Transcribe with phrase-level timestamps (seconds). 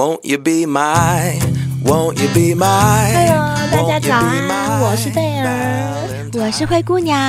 [0.00, 1.38] Won't you be my,
[1.84, 3.12] won't you be my?
[3.12, 7.20] Hello，大家早安，我是贝儿，我是灰姑娘。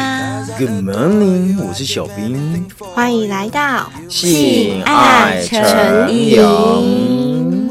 [0.58, 7.70] Good morning，我是小兵，欢迎来到性爱成瘾。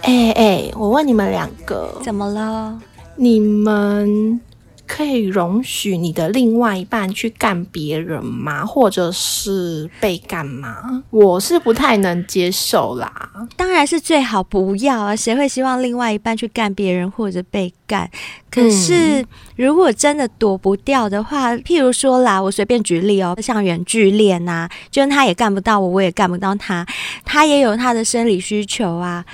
[0.00, 2.78] 哎哎，我问你们两个，怎么了？
[3.16, 4.40] 你们？
[4.86, 8.64] 可以容许你的另外一半去干别人吗？
[8.64, 11.02] 或者是被干吗？
[11.10, 13.30] 我是不太能接受啦。
[13.56, 15.16] 当然是最好不要啊！
[15.16, 18.10] 谁会希望另外一半去干别人或者被干？
[18.50, 19.24] 可是
[19.56, 26.86] 如果真的躲不掉的话，嗯、譬如说啦，我随便举例哦，像远距恋啊，就是他也干不到我，我也干不到他，
[27.24, 29.24] 他也有他的生理需求啊。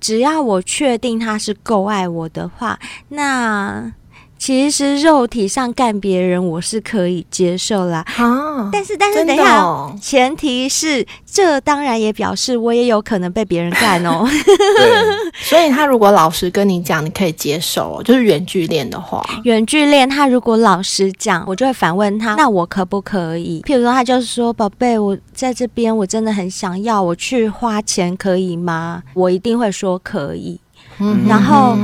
[0.00, 2.78] 只要我确定他是够爱我的话，
[3.10, 3.92] 那。
[4.38, 14.28] 其实肉体上干别人我是可以接受啦，啊，但是但是等一下，哦，前提是这当然也表示我也有可能被别人干哦。
[14.76, 23.62] 对， 所以他如果老实跟你讲，你可以接受，就是远距恋的话，远距恋他如果老实讲，我就会反问他，那我可不可以？
[23.66, 29.02] 譬如说他就是说，宝贝，我在这边我真的很想要，我去花钱可以吗？
[29.14, 30.60] 我一定会说可以，
[30.98, 31.76] 嗯，然后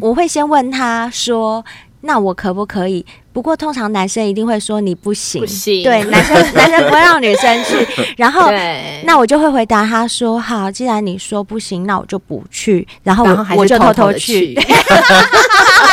[0.00, 1.64] 我会先问他说。
[2.02, 3.04] 那我可不可以？
[3.32, 5.82] 不过通常男生一定会说你不行，不行。
[5.82, 7.86] 对，男生 男生不会让女生去。
[8.18, 8.50] 然后，
[9.04, 14.54] 那我就会回答他说：“好，既然你说不行，那我就不去。”然后我然后我就偷偷去。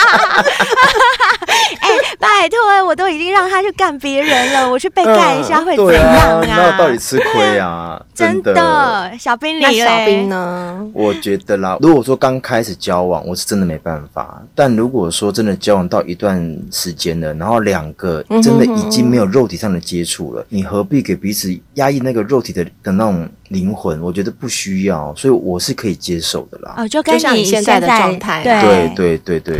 [1.79, 6.41] 哎、欸，拜托，我都已经让他去干别人了，我去被干一下会怎样啊？
[6.41, 8.01] 呃啊，那到底吃亏啊？
[8.13, 10.85] 真的，小兵你，那小兵呢？
[10.93, 14.41] 我觉得啦，如果说刚开始交往，我是真的没办法。
[14.53, 24.01] 但如果说真的交往到一段时间了，然后两个真的已经没有肉体上的接触了，你何必给彼此压抑那个肉体的的那种灵魂？
[24.01, 26.73] 我觉得不需要，所以我是可可以接受的啦。
[26.77, 29.59] 哦，就跟你现在的状态，对对对对对，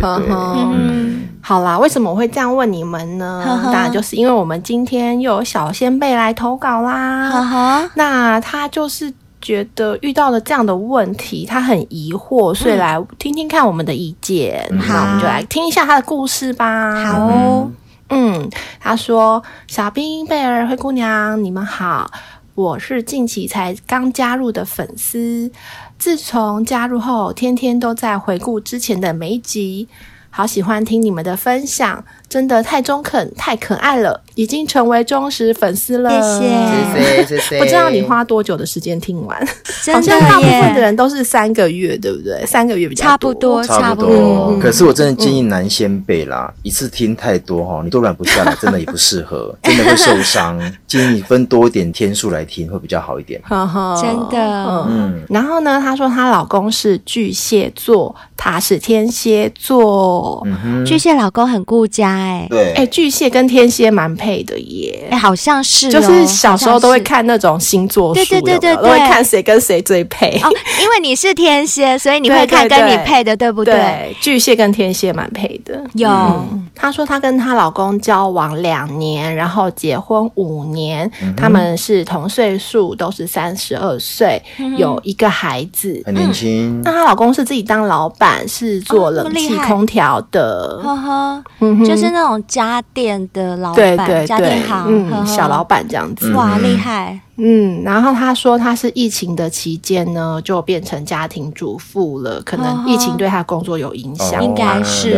[0.56, 3.60] 嗯，好啦，为什么我会这样问你们呢？
[3.64, 7.30] 当然就是因为我们今天又有小仙贝来投稿啦。
[7.30, 14.66] 呵呵，那他就是觉得遇到了这样的问题，他很疑惑，所以来听听看我们的意见。
[14.70, 17.04] 嗯、那我们就来听一下他的故事吧。
[17.04, 17.70] 好哦，
[18.10, 22.10] 嗯，他说：“小兵、贝儿、灰姑娘，你们好。”
[22.56, 25.50] 我是近期才刚加入的粉丝，
[25.96, 29.88] 自从加入后，天天都在回顾之前的每一集，
[30.30, 32.02] 好喜欢听你们的分享。
[32.28, 36.08] 真的太中肯、太可爱了，已经成为忠实粉丝了。
[36.38, 36.46] 谢
[36.94, 37.58] 谢，谢谢。
[37.58, 39.36] 不知道你花多久的时间听完？
[39.82, 42.46] 真的好像大部分的人都是三个月，对不对？
[42.46, 44.52] 三个月比较多差不多，差不多。
[44.52, 50.56] 嗯、可是我真的建议男先辈啦，嗯、一次听太多哈，你都软不下来，真的也不适合，真的会受伤。
[50.90, 53.40] 建议你分多一点天数来听，会比较好一点。
[53.48, 54.86] 真的。
[54.88, 55.22] 嗯。
[55.28, 60.42] 然后呢，她说她老公是巨蟹座，她是天蝎座。
[60.44, 60.84] 嗯。
[60.84, 62.10] 巨蟹老公很顾家。
[62.10, 70.30] 哎，对，哎，巨蟹跟天蝎蛮配的耶，哎，好像是，就是小时候都会看那种星座书，对对对对，都会看谁跟谁最配。
[70.42, 70.50] 哦，
[70.82, 74.12] 因为你是天蝎，所以你会看跟你配的，对不对？
[74.20, 75.80] 巨蟹跟天蝎蛮配的。
[75.94, 80.79] 有，她说她跟她老公交往两年，然后结婚五年，
[81.36, 84.42] 他们是同岁数，都是三十二岁，
[84.76, 86.82] 有一个孩子，很年轻。
[86.84, 91.42] 那她老公是自己当老板，是做冷气空调的，呵呵，
[91.82, 92.10] 就是。
[92.12, 95.24] 那种家电的老板，对对对，家电行，嗯，呵呵。
[95.24, 97.16] 小老板这样子，哇，厉害。
[97.42, 105.14] 嗯，然后他说他是疫情的期间呢，就变成家庭主妇了，可能疫情对他工作有影响，应该是。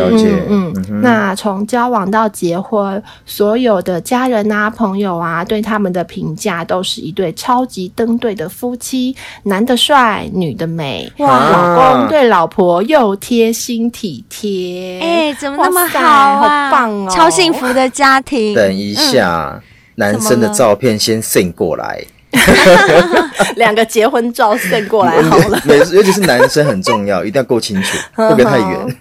[0.49, 1.01] 嗯嗯。
[1.01, 9.13] 那从交往到结婚，所有的家人啊、朋友啊，对他们的评价都是一对超级登对的夫妻，
[9.43, 16.69] 男的帅，女的美，哇，老公对老婆又贴心体贴，哎，怎么那么好啊？
[16.69, 18.53] 好棒哦，超幸福的家庭。
[18.53, 19.61] 等一下。
[19.95, 22.03] 男生的照片先 send 过来。
[23.55, 28.97] 两个结婚照 send 过来好了，尤其是男生很重要，一定要够清楚， 不要太远。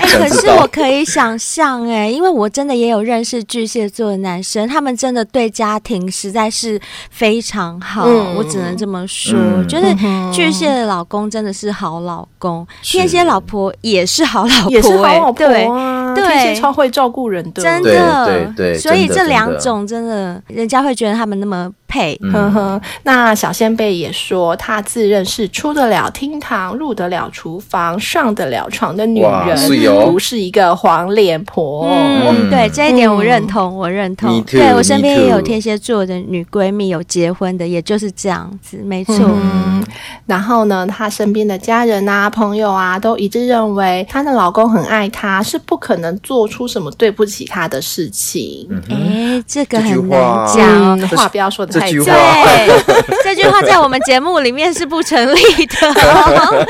[0.00, 6.80] 哎、 欸，可是我可以想象，哎，因为我真的也有认识巨蟹座的男生，他们真的对家庭实在是
[7.10, 9.38] 非常好，嗯、我只能这么说。
[9.38, 9.84] 嗯、就是
[10.32, 15.44] 巨蟹的老公真的是好老公，是天蝎老婆也是好老婆，也是好老婆
[15.74, 21.70] 啊，对，天蝎超会照顾人的，真的，对对对，所以这两种真的，人家会觉得他们那么。
[21.90, 22.16] 配。
[22.22, 31.88] 嗯呵呵，那小仙贝也说，她自认是出得了厅堂、入得了厨房、上得了床的女人，哟不是一个黄脸婆。
[31.90, 34.30] 嗯，对这一点我认同，我认同。
[34.44, 39.16] Too, 对我身边也有天蝎座的女闺蜜有结婚的，也就是这样子，没错。
[39.18, 39.84] 嗯，
[40.26, 48.68] 然后呢，她身边的家人啊、朋友啊，都一致认为她的老公很爱她，是不可能做出什么对不起她的事情。
[48.88, 50.20] 哎，这个很难
[50.54, 52.06] 讲话不要说的这句话。
[52.06, 56.66] 对，这句话在我们节目里面是不成立的哦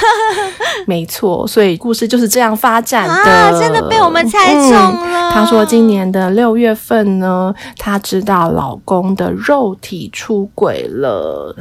[0.86, 3.14] 没错，所以故事就是这样发展的。
[3.14, 3.50] 啊！
[3.60, 5.30] 真的被我们猜中了。
[5.32, 11.54] 她说，今年的六月份呢，她知道老公的肉体出轨了。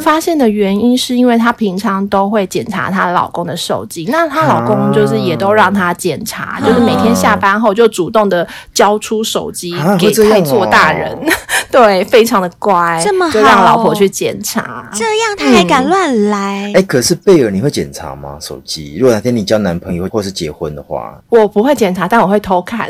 [0.00, 11.18] 发现的原因是因为她平常都会检查她老公的手机，那她老公就是也都让她检查，就是每天下班后就主动的交出手机给啊会这样哦太座大人，
[11.70, 14.88] 对，非常的乖，这么好就让老婆去检查。
[14.94, 16.72] 这样他还敢乱来？
[16.76, 18.38] 哎，可是贝尔，你会检查吗？
[18.40, 18.96] 手机？
[18.98, 22.88] 如果哪天你交男朋友或是结婚的话，我不会检查，但我会偷看。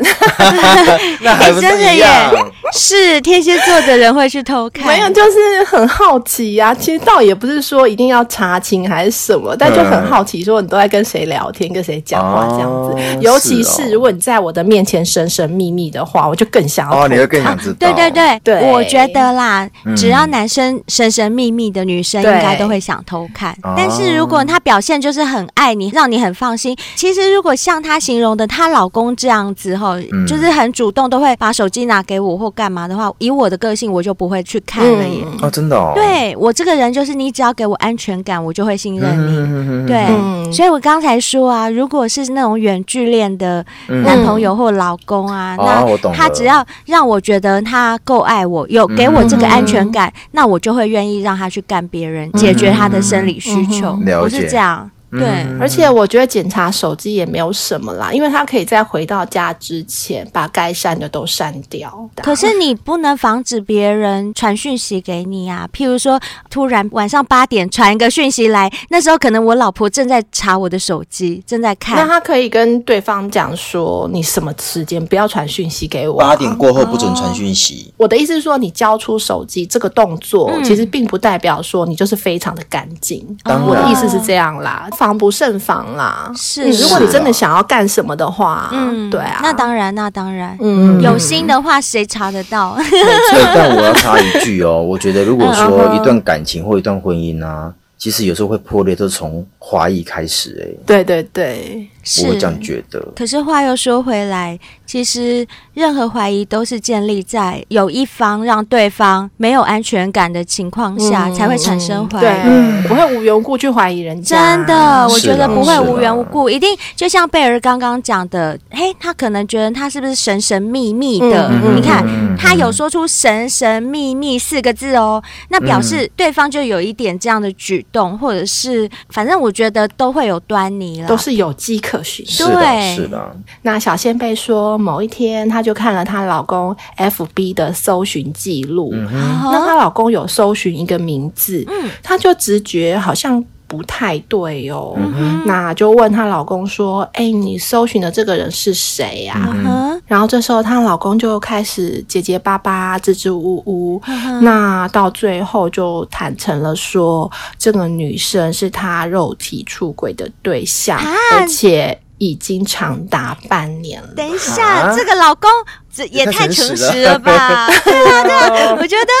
[1.21, 2.51] 那还不是真的耶一样？
[2.73, 12.91] 是天蝎座的人会去偷看，没有，就是很好奇呀、其实倒也不是说一定要查清还是什么，但就很好奇，说你都在跟谁聊天，跟谁讲话这样子。
[12.91, 17.91] 哦尤其是如果你在我的面前神神秘秘的话，我就更想要哦，你会更想知道？
[17.91, 19.95] 对对对，对我觉得啦，嗯。
[19.95, 23.55] 只要男生神神秘秘的，女生应该都会想偷看。
[23.75, 30.25] 但是如果他表现就是很爱你，让你很放心，其实如果像她形容的她老公这样子哈，嗯。
[30.27, 35.23] 就是很主动，都会把手机拿给我或干嘛的话，以我的个性，我就不会去看了耶。
[35.25, 35.39] 嗯。
[35.41, 35.93] 哦，真的哦。
[35.95, 39.37] 对我这个人就是，你只要给我安全感，我就会信任你。
[39.37, 40.53] 嗯对，嗯。
[40.53, 44.03] 所以我刚才说啊，如果是那种远距恋的嗯。
[44.03, 53.97] 男朋友或老公啊，那他只要让我觉得他够爱我，有给我这个安全感，那我就会愿意让他去干别人，解决他的生理需求。
[54.05, 54.89] 嗯我是这样。
[55.11, 62.09] 对，嗯而且我觉得检查手机也没有什么啦，因为他可以在回到家之前把该删的都删掉。
[62.17, 66.19] 可是你不能防止别人传讯息给你啊，譬如说
[66.49, 72.07] 突然晚上八点传一个讯息来，那时候可能我老婆正在查我的手机，正在看那。
[72.07, 76.29] 他可以跟对方讲说，你什么时间不要传讯息给我啊。
[76.29, 77.93] 八点过后不准传讯息。
[77.97, 83.25] 我的意思是说，你交出手机这个动作，嗯其实并不代表说你就是非常的干净。
[83.43, 86.31] 当然我的意思是这样啦，防不胜防啦。
[86.35, 91.01] 是如果你真的想要干什么的话，嗯对啊，那当然，那当然，嗯。
[91.01, 92.75] 有心的话谁查得到？
[92.77, 100.75] 对，但我要插一句哦，我觉得如果说一段感情或一段婚姻啊，其实有时候会破裂，都是从怀疑开始、欸。
[100.87, 102.99] 对对对，是我会这样觉得。
[103.15, 105.45] 可是话又说回来，其实
[105.75, 112.21] 任何怀疑都是建立在有一方让对方没有安全感的情况下，嗯才会产生怀疑。
[112.21, 114.57] 对，不会无缘无故去怀疑人家。
[114.57, 121.51] 真的，我觉得不会无缘无故，一定就像贝儿刚刚讲的，嘿，他可能觉得他是不是神神秘秘的？
[121.75, 132.25] 你看，嗯他有说出“神神秘秘”四个字哦，那表示对方就有一点这样的举动，或者是反正我觉得都会有端倪了，都是有迹可循。
[132.25, 133.35] 是的，对是的。
[133.63, 139.07] 那小仙贝说，某一天她就看了她老公 FB 的搜寻记录，嗯，
[139.43, 161.13] 那她老公有搜寻一个名字，嗯她就直觉好像不太对哦，嗯那就问她老公说：“哎、你搜寻的这个人是谁呀、嗯然后这时候她老公就开始结结巴巴、支支吾吾，嗯那到最后就坦诚了说，这个女生是他肉体出轨的对象，啊。
[161.33, 164.09] 而且已经长达半年了。
[164.15, 165.49] 等一下，啊这个老公
[165.91, 167.67] 这也太诚实了吧？
[167.83, 169.11] 对啊，对啊，我觉得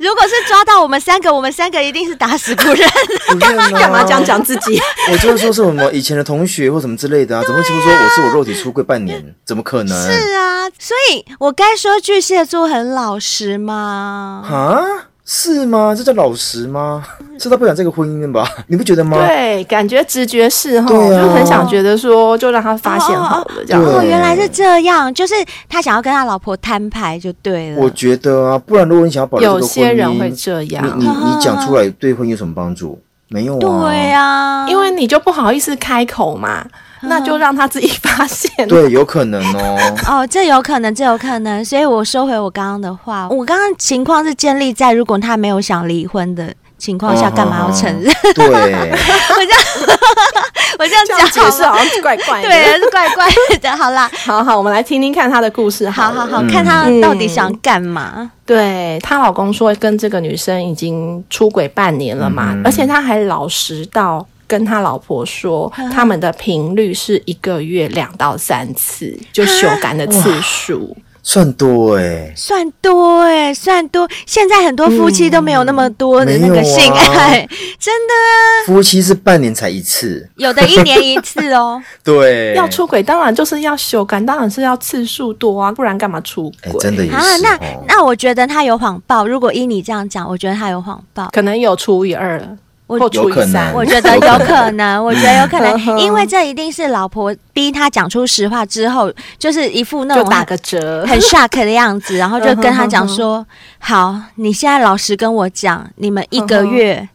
[0.00, 2.90] 如果是抓到我们三个，我们三个一定是打死不认。
[3.28, 4.76] 不认啊干嘛这样讲自己？
[5.12, 9.36] 我就是说是什么以前的同学或什么之类的啊，怎么会说我是我肉体出柜半年？
[9.46, 9.96] 怎么可能？
[9.96, 14.44] 是啊，所以我该说巨蟹座很老实吗？
[14.50, 14.82] 啊？
[15.30, 15.94] 是吗？
[15.94, 17.04] 这叫老实吗？
[17.38, 18.48] 是他不想这个婚姻的吧？
[18.68, 19.18] 你不觉得吗？
[19.26, 23.84] 对，感觉直觉是哈，就很想觉得说，就让他发现好了这样。
[23.84, 25.34] 对哦，原来是这样，就是
[25.68, 27.82] 他想要跟他老婆摊牌就对了。
[27.82, 32.98] 我觉得啊，不然如果你想要保留有些人会这样你你你讲出来对婚姻有什么帮助？
[33.28, 33.60] 没有啊。
[33.60, 36.64] 对啊，因为你就不好意思开口嘛，
[37.02, 38.66] 那就让他自己发现。
[38.68, 39.94] 对，有可能哦。
[40.08, 43.28] 哦，这有可能，这有可能，所以我收回我刚刚的话。
[43.28, 48.12] 我刚刚情况是建立在如果他没有想离婚的情况下，干嘛要承认？
[48.34, 49.60] 对， 我这样，
[50.78, 52.48] 我这样讲解释好像怪怪的。
[52.48, 53.26] 对，是怪怪
[53.60, 53.76] 的。
[53.76, 56.10] 好啦，好好，我们来听听看她的故事好。
[56.10, 58.30] 好好看她到底想干嘛。
[58.46, 70.96] 对，她老公说跟这个女生已经出轨半年了嘛，嗯而且他还老实到跟他老婆说，他们的频率是一个月两到三次，就修改的次数。
[71.20, 74.08] 算多哎、算多哎、算多。
[74.24, 77.46] 现在很多夫妻都没有那么多的那个性爱，
[77.78, 81.82] 真的啊，夫妻是半年才一次，有的一年一次哦。
[82.02, 86.80] 对，要出轨当然就是要修改，当然是要次数多啊，不然干嘛出哎、轨？
[86.80, 89.26] 真的也是啊，那哦那我觉得他有谎报。
[89.26, 91.28] 如果依你这样讲，我觉得他有谎报。
[91.32, 92.56] 可能有除以二了，
[92.88, 93.72] 我有可能。
[93.74, 101.06] 我觉得有可能，我觉得有可能，因为这一定是老婆逼他讲出实话之后，就是一副那种打个折。
[101.06, 103.46] 很 shock 的样子，然后就跟他讲说
[103.78, 107.06] ：“好，你现在老实跟我讲，你们一个月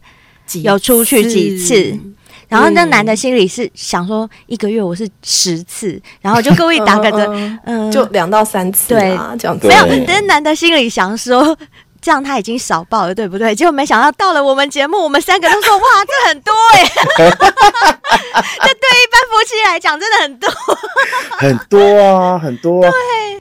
[0.62, 1.98] 有出去几次？”
[2.48, 9.66] 然后那嗯男的心里是想说：“一个月我是十次，然后就故意打个折， 嗯嗯，就两到三次啊，这样子。
[9.66, 11.56] 没有对。”但是男的心里想说。
[12.04, 13.54] 这样他已经少报了，对不对？
[13.54, 16.84] 结果没想到到了我们节目，我们三个都说：“哇， 这很多哎！”
[17.24, 20.50] 这对一般夫妻来讲真的很多。
[21.38, 22.90] 很多啊，很多啊。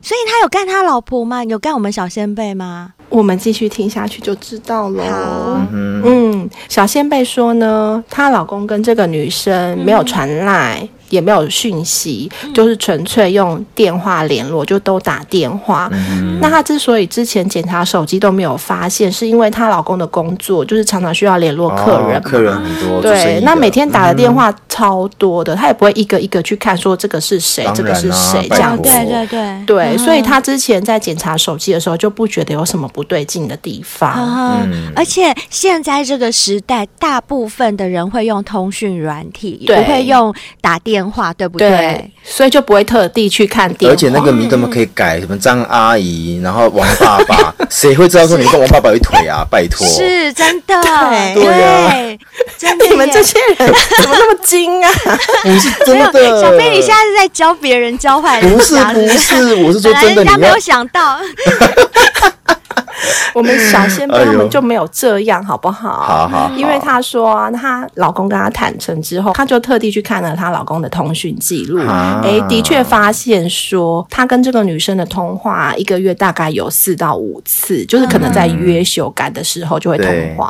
[0.01, 1.43] 所以他有干他老婆吗？
[1.43, 2.93] 有干我们小仙贝吗？
[3.09, 5.03] 我们继续听下去就知道喽。
[5.03, 15.87] 好嗯，嗯，小仙贝说呢，她老公跟这个女生没有传赖，也没有讯息，就是纯粹用电话联络，就都打电话。
[16.41, 28.89] 那她之所以之前检查手机都没有发现，是因为她老公的工作就是常常需要联络客人、哦客人很多，对，那每天打的电话超多的，他也不会一个一个去看说这个是谁，啊这个是谁这样子。
[28.89, 29.65] 对对对。
[29.67, 29.99] 对，嗯。
[29.99, 34.13] 所以她之前在检查手机的时候就不觉得有什么不对劲的地方。
[34.15, 34.91] 嗯嗯。
[34.95, 39.77] 而且现在这个时代，大部分的人会用通讯软体，对。
[39.77, 41.69] 不会用打电话，对不对？
[41.69, 43.93] 对，所以就不会特地去看电话。
[43.93, 49.45] 而且那个名怎么可以改，什么张阿姨，然后王爸爸， 谁会知道说你跟王爸爸有一腿啊？
[49.49, 50.81] 拜托，是真的，
[51.33, 52.19] 对
[52.57, 52.85] 真的。
[52.87, 53.57] 你们这些人
[54.01, 54.91] 怎么那么精啊？
[55.43, 56.41] 不是真的。
[56.41, 61.19] 小飞，你现在是在教别人教坏人不是不是，我是说真的，人家没有想到，
[63.33, 66.01] 我们小仙贝哎呦他们就没有这样，好不好？
[66.01, 66.51] 好好好。
[66.55, 72.21] 因为她说啊，她老公跟她坦诚之后，她就特地去看了她老公的通讯记录，啊。
[72.23, 80.49] 哎、的确发现说，她跟这个女生的通话一个月大概有四到五次，就是可能在约修改的时候就会通话。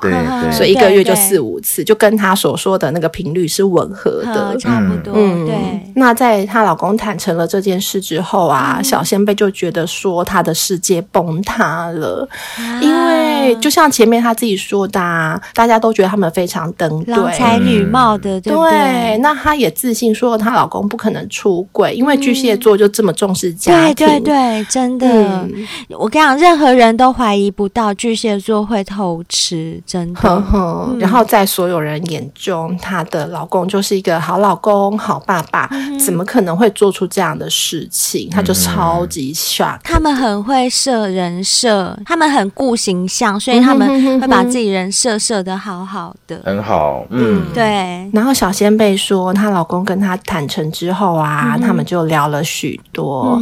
[0.52, 4.58] 所以一个月就四五五次，就跟她所说的那个频率是吻合的。
[4.58, 5.56] 差不多，嗯，对。
[5.96, 8.84] 那在她老公坦诚了这件事之后啊，嗯。
[8.84, 17.14] 小仙贝就觉得说她的世界崩塌了，啊因为就像前面他自己说的、啊，大家都觉得他们非常登对。
[17.14, 19.18] 郎才女貌的，对不对对？
[19.20, 24.08] 那她也自信说她老公不可能出轨，因为巨蟹座就这么重视家对庭。
[24.08, 30.42] 对对，真的，嗯我跟你讲，任何人都怀疑不到巨蟹座会偷吃，真呵的。
[30.42, 35.70] 呵，然后在所有人眼中，她的老公就是一个好老公、好爸爸，
[36.04, 38.30] 怎么可能会做出这样的事情？
[38.30, 39.80] 她就超级 shock。
[39.84, 46.42] 他们很会设人设，他们很顾形象，所以他们会把自己人设设的好好的。
[46.44, 53.40] 很好，嗯，对，然后小仙贝说，她老公跟她坦诚之后啊，他们就聊了许多。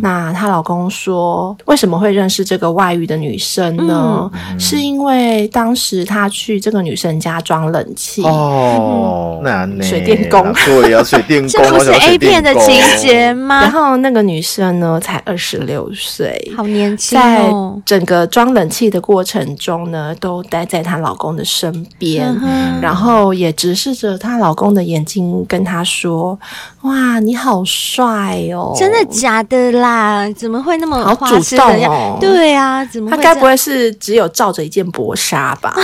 [0.00, 4.30] 那她老公说，为什么会认识这个外遇的女生呢？
[4.58, 8.22] 是因为当时他去这个女生家装冷气。
[8.22, 9.82] 哦，那呢？
[9.82, 10.52] 水电工。
[10.64, 13.62] 对呀，水电工 这工，不是 A 片的情节吗？
[13.62, 13.70] 然？
[13.70, 17.80] 后那个女生呢，才二十六岁，好年轻在哦。
[17.84, 26.38] 整个装冷气的过程中呢，都待在她老公的身边，嗯然后也直视着她老公的眼睛，跟她说
[26.86, 30.28] ：“哇，你好帅哦！”真的假的啦？
[30.36, 35.74] 怎么会那么好花主动哦对啊，怎么会他该不会是只有罩着一件薄纱吧？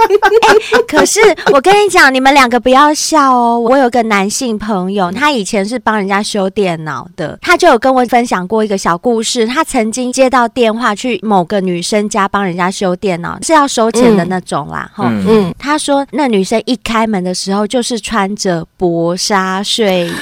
[0.86, 1.20] 可是
[1.52, 3.58] 我跟你讲，你们两个不要笑哦。
[3.58, 9.46] 我有个男性朋友，他以前是帮人家修电脑的，他就有跟我分享过一个小故事。
[9.46, 14.90] 他曾经接到电话去某个女生家帮人家修电脑，是要收钱的那种啦。
[14.94, 20.12] 哈、嗯嗯，他说那女生一开门的时候，就是穿着薄纱睡衣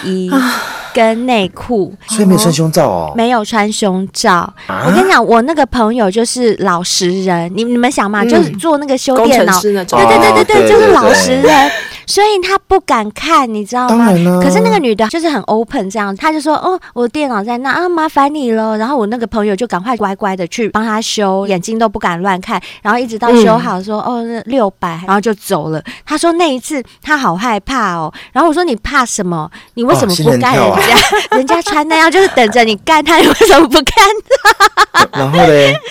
[0.95, 1.95] 跟内裤。
[2.09, 4.85] 所以没有穿胸罩哦，没有穿胸罩，啊？
[4.87, 8.29] 我跟你讲，我那个朋友就是老实人，你你们想嘛，嗯。
[8.29, 11.71] 就是做那个修电脑，对，对对对对，哦就是老实人。
[12.09, 14.07] 所以他不敢看，你知道吗？
[14.43, 25.83] 可是那个女的就是很 open 这样，他就说：“哦，我电脑在那啊，麻烦你了。”然后我那个朋友就赶快乖乖的去帮他修，眼睛都不敢乱看，然后一直到修好说：“嗯、哦，六百。”然后就走了。
[26.07, 28.11] 他说那一次他好害怕哦。
[28.33, 29.51] 然后我说：“你怕什么？
[29.75, 30.65] 你为什么不干人家？
[30.65, 30.81] 哦啊、
[31.37, 35.77] 人家穿那样就是等着你干他，你为什么不干他？”然后嘞？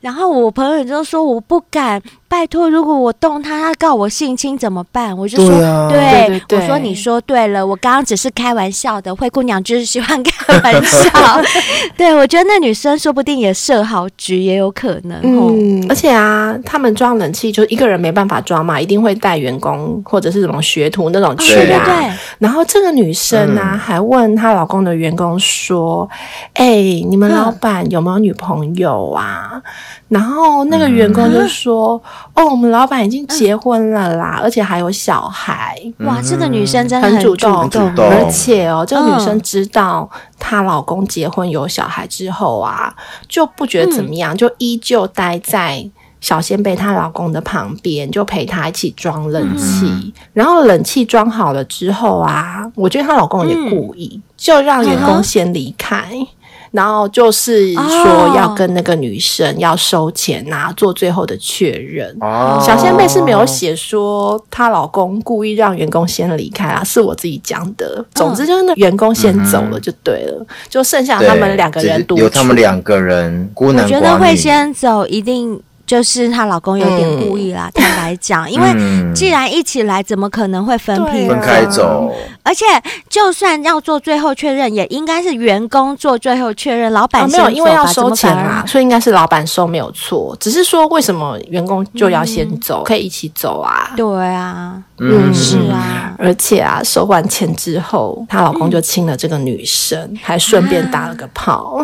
[0.00, 2.02] 然后我朋友就说：“我不敢。”
[2.34, 5.16] 拜托，如果我动他，他告我性侵怎么办？
[5.16, 11.08] 我就说，对，啊、对，对对对，我说你说对了，我刚刚只是开玩笑的，灰姑娘就是喜欢开玩笑。
[11.96, 15.20] 对，我觉得那女生说不定也设好局，也有可能。
[15.22, 21.56] 嗯，而且啊，他们装冷气就一个人没办法装嘛，一定会带员工或者是什么学徒那种去啊。
[21.56, 22.12] 对对对。
[22.40, 26.08] 然后这个女生呢、啊，嗯、还问她老公的员工说
[26.54, 29.62] ：“哎、欸，你们老板有没有女朋友啊？”嗯、
[30.08, 31.94] 然后那个员工就说。
[31.94, 35.78] 嗯哦，我们老板已经结婚了啦，嗯、而且还有小孩。
[35.98, 38.04] 哇，这个女生真的很主动，主动。
[38.08, 42.92] 而且哦，这个女生知道她老公结婚有小孩之后啊，
[43.28, 45.88] 就不觉得怎么样，嗯、就依旧待在
[46.20, 49.86] 小仙贝她老公的旁边，就陪她一起装冷气。
[49.86, 56.08] 嗯、然后冷气装好了之后啊，我觉得她老公也故意，嗯、就让员工先离开。
[56.10, 56.26] 嗯
[56.74, 62.14] 然后就是说要跟那个女生要收钱啊，做最后的确认。
[62.20, 68.04] 哦，小仙贝是没有写说她老公故意让员工先离开啊，是我自己讲的。
[68.12, 72.22] 总之就是那员工先走了就对了，就剩下他们两个人独处。
[72.22, 73.94] 有他们两个人孤男寡女。
[73.94, 75.62] 我觉得会先走一定。
[75.86, 82.10] 就是她老公有点故意啦，嗯、坦白讲，因为既然一起来，怎么可能会分批分开走？
[82.42, 82.64] 而且
[83.08, 90.36] 就算要做最后确认，也应该是员工做最后确认，老板、哦、没有，因为要收钱嘛，所以应该是老板收没有错。
[90.38, 93.90] 只是说为什么员工就要先走，嗯、可以一起走啊？
[93.96, 101.82] 对啊，嗯，是啊，而且啊，收完钱之后，她老公就亲了这个女生，嗯、还顺便打了个炮。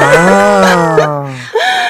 [0.00, 1.26] 啊，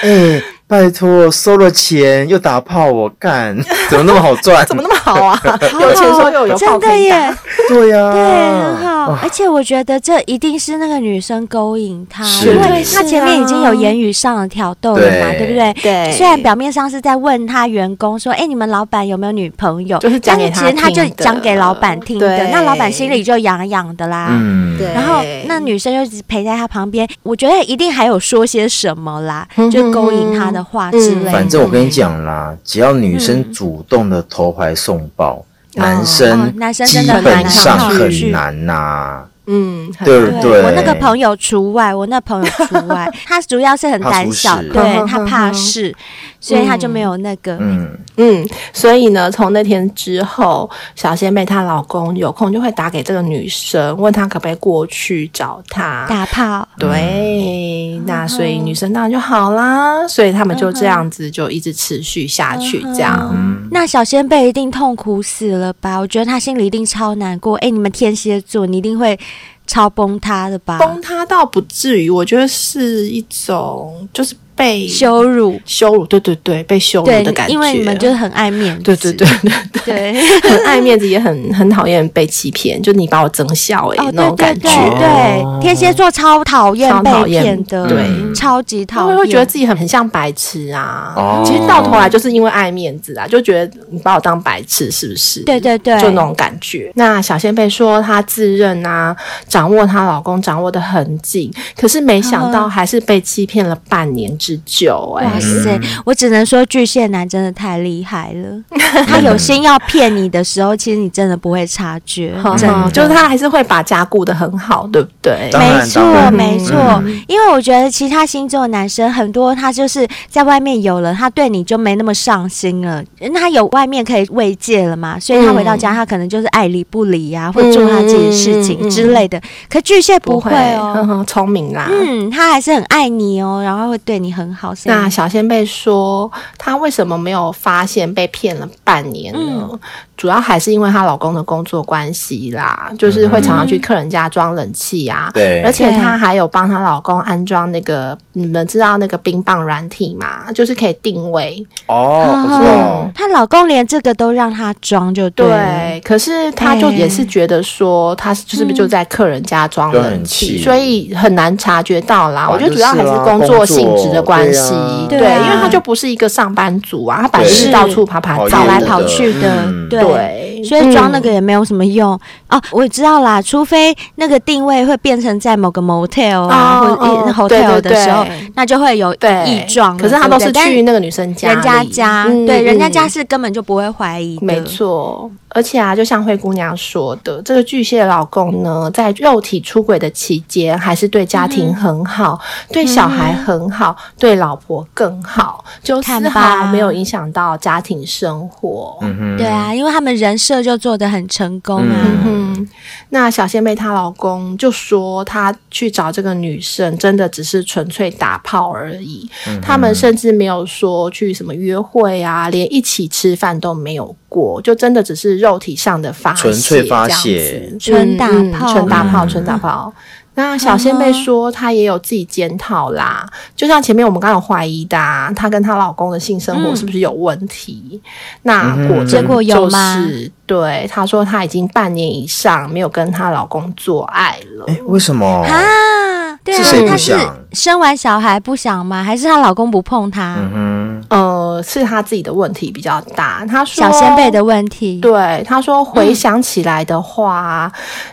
[0.02, 0.42] 哎。
[0.70, 3.58] 拜托，收了钱又打炮，我干，
[3.90, 4.64] 怎么那么好赚？
[4.68, 5.36] 怎么那么好啊？
[5.80, 7.36] 有钱收又有炮可以打，
[7.68, 9.18] 对呀，对，很好。
[9.20, 15.74] 而且我觉得这一定是那个女生勾引他，因为他前面已经有言语上的挑逗了嘛，对不对？
[15.82, 16.12] 对。
[16.12, 20.60] 虽然表面上是在问他员工说：“哎，你们老板有没有女朋友？”就是讲给他。
[20.60, 24.28] 其实他就讲给老板听的，那老板心里就痒痒的啦。
[24.30, 24.92] 嗯，对。
[24.94, 30.59] 然后那女生就陪在他旁边，我觉得一定还有说些什么啦，就勾引他的。
[30.62, 35.44] 话之类，反正我跟你讲啦，只要女生主动的投怀送抱，
[35.74, 39.24] 男生男生基本上很难呐。
[39.46, 40.62] 嗯，对对。
[40.62, 45.92] 我那个朋友除外，我那朋友除外， 他主要是很胆小，对，他怕事。
[46.40, 56.66] 所以他就没有那个，嗯嗯，所以呢，从那天之后，小仙妹她老公有空就会打给这个女生，问她可不可以过去找她打炮。
[56.78, 63.30] 对，嗯、那所以女生当然就好啦，所以他们就这样子就一直持续下去，这样。
[63.34, 65.98] 嗯、那小仙贝一定痛苦死了吧？
[65.98, 67.56] 我觉得她心里一定超难过。
[67.58, 69.18] 哎，你们天蝎座，你一定会
[69.66, 70.78] 超崩塌的吧？
[70.78, 74.34] 崩塌倒不至于，我觉得是一种就是。
[74.60, 84.68] 被羞辱，羞辱，对对对，被羞辱的感觉，因为你们就是很爱面子，对对对对对，很爱面子，也很很讨厌被欺骗，就你把我整笑哎，那种感觉，
[84.98, 95.42] 对，天蝎座超讨厌被骗的，对，超级讨厌，会觉得自己很很像白痴啊，其实到头来就是因为爱面子啊，就觉得你把我当白痴是不是？
[95.44, 96.92] 对对对，就那种感觉。
[96.96, 99.16] 那小仙贝说她自认啊，
[99.48, 104.49] 掌握她老公掌握的很紧，可是没想到还是被欺骗了半年之。
[104.50, 105.80] 之久哎，哇塞！
[106.04, 108.62] 我只能说巨蟹男真的太厉害了。
[109.06, 115.50] 他有心要骗你的时候，其实你真的不会察觉， 真的就是他还是会把家顾得很好，对不对？
[115.52, 117.02] 没错，没错。
[117.28, 123.02] 因为我觉得其他星座的男生很多，他就是在外面有了，他对你就没那么上心了。
[123.34, 129.40] 他有外面可以慰藉了嘛，所以他回到家，他可能就是爱理不理呀，会做他自己的事情之类的。
[129.68, 134.39] 可巨蟹不会哦，聪明啦，嗯，他还是很爱你哦，然后会对你很。
[134.40, 139.68] 很好，那小仙贝说，他为什么没有发现被骗了半年呢？
[139.70, 139.80] 嗯
[140.20, 145.30] 主要还是因为她老公的工作关系啦，就是会常常去客人家装冷气啊。
[145.32, 150.52] 对，而且她还有帮她老公安装那个，你们知道那个冰棒软体吗？
[150.54, 151.66] 就是可以定位。
[151.86, 155.98] 哦，她老公连这个都让她装，就对。
[156.04, 162.46] 可是她就也是觉得说，她是不是就在客人家装冷气，所以很难察觉到啦。
[162.46, 164.74] 我觉得主要还是工作性质的关系，
[165.08, 170.09] 对，因为她就不是一个上班族啊，她本来是到处跑跑、跑来跑去的，对。
[170.14, 172.18] 对，所以装那个嗯也没有什么用、
[172.48, 172.60] 哦。
[172.70, 179.96] 我知道啦，除非那个定位会变成在某个 motel 啊，哦或者哦 hotel 的时候，那就会有对异状。
[179.96, 184.46] 可是他都是去那个女生家，人家家，嗯对，人家嗯家是根本就不会怀疑的。
[184.46, 198.98] 没错，而且啊，就像灰姑娘说的，这个巨蟹老公呢，在肉体出轨的期间，还是对家庭很好，嗯对小孩很好，对老婆更好，就丝看吧毫没有影响到家庭生活。
[199.02, 201.96] 嗯哼，对啊，因为他们人设就做得很成功啊。
[202.04, 202.68] 嗯哼，
[203.10, 209.28] 那小仙妹她老公就说，他去找这个女生，真的只是纯粹打炮而已。
[209.48, 219.92] 嗯他们甚至没有说去什么约会啊，连一起吃饭都没有过，就真的只是肉体上的发泄，纯粹发这样泄子纯打嗯嗯炮纯大炮，嗯纯打炮。
[220.34, 228.00] 那小仙贝说，她也有自己检讨啦，就像前面我们刚刚有怀疑的、啊，她跟她老公的性生活是不是有问题？
[228.42, 234.64] 那果真结果有就吗是对，她说她已经半年以上没有跟她老公做爱了。
[234.68, 235.26] 哎，为什么？
[235.26, 239.02] 啊，对啊是谁，是想生完小孩不想吗？
[239.02, 240.36] 还是她老公不碰她？
[240.38, 243.44] 嗯呃，是她自己的问题比较大。
[243.46, 245.00] 她说小仙贝的问题。
[245.00, 247.70] 对，她说回想起来的话，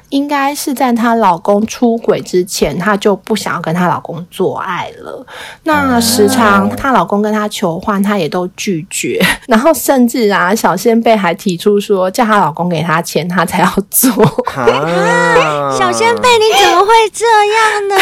[0.10, 5.26] 应该是在她老公出轨之前，她就不想要跟她老公做爱了。
[5.63, 9.23] 那时常她老公跟她求欢，她也都拒绝。
[9.47, 14.12] 然后甚至啊，小仙贝还提出说，叫她老公给她钱，她才要做。
[14.45, 17.95] 哼，啊，小仙贝，你怎么会这样呢？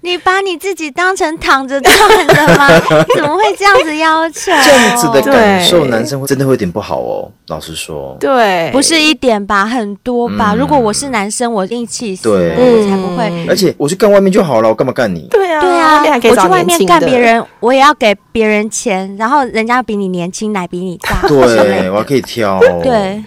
[0.00, 2.68] 你把你自己当成躺着赚的吗？
[3.16, 4.52] 怎么会这样子要求？
[4.64, 7.28] 这样子的感受，男生会真的会有点不好哦。
[7.48, 10.52] 老实说，对，不是一点吧，很多吧。
[10.54, 13.46] 嗯如果我是男生，我硬气死，对我才不会。
[13.48, 15.26] 而且我去干外面就好了，我干嘛干你？
[15.30, 22.60] 对啊，对啊，我去外面干别人，我也要给别人钱，然后人家比你年轻，奶比你大，对，我还可以挑。
[22.82, 23.24] 对。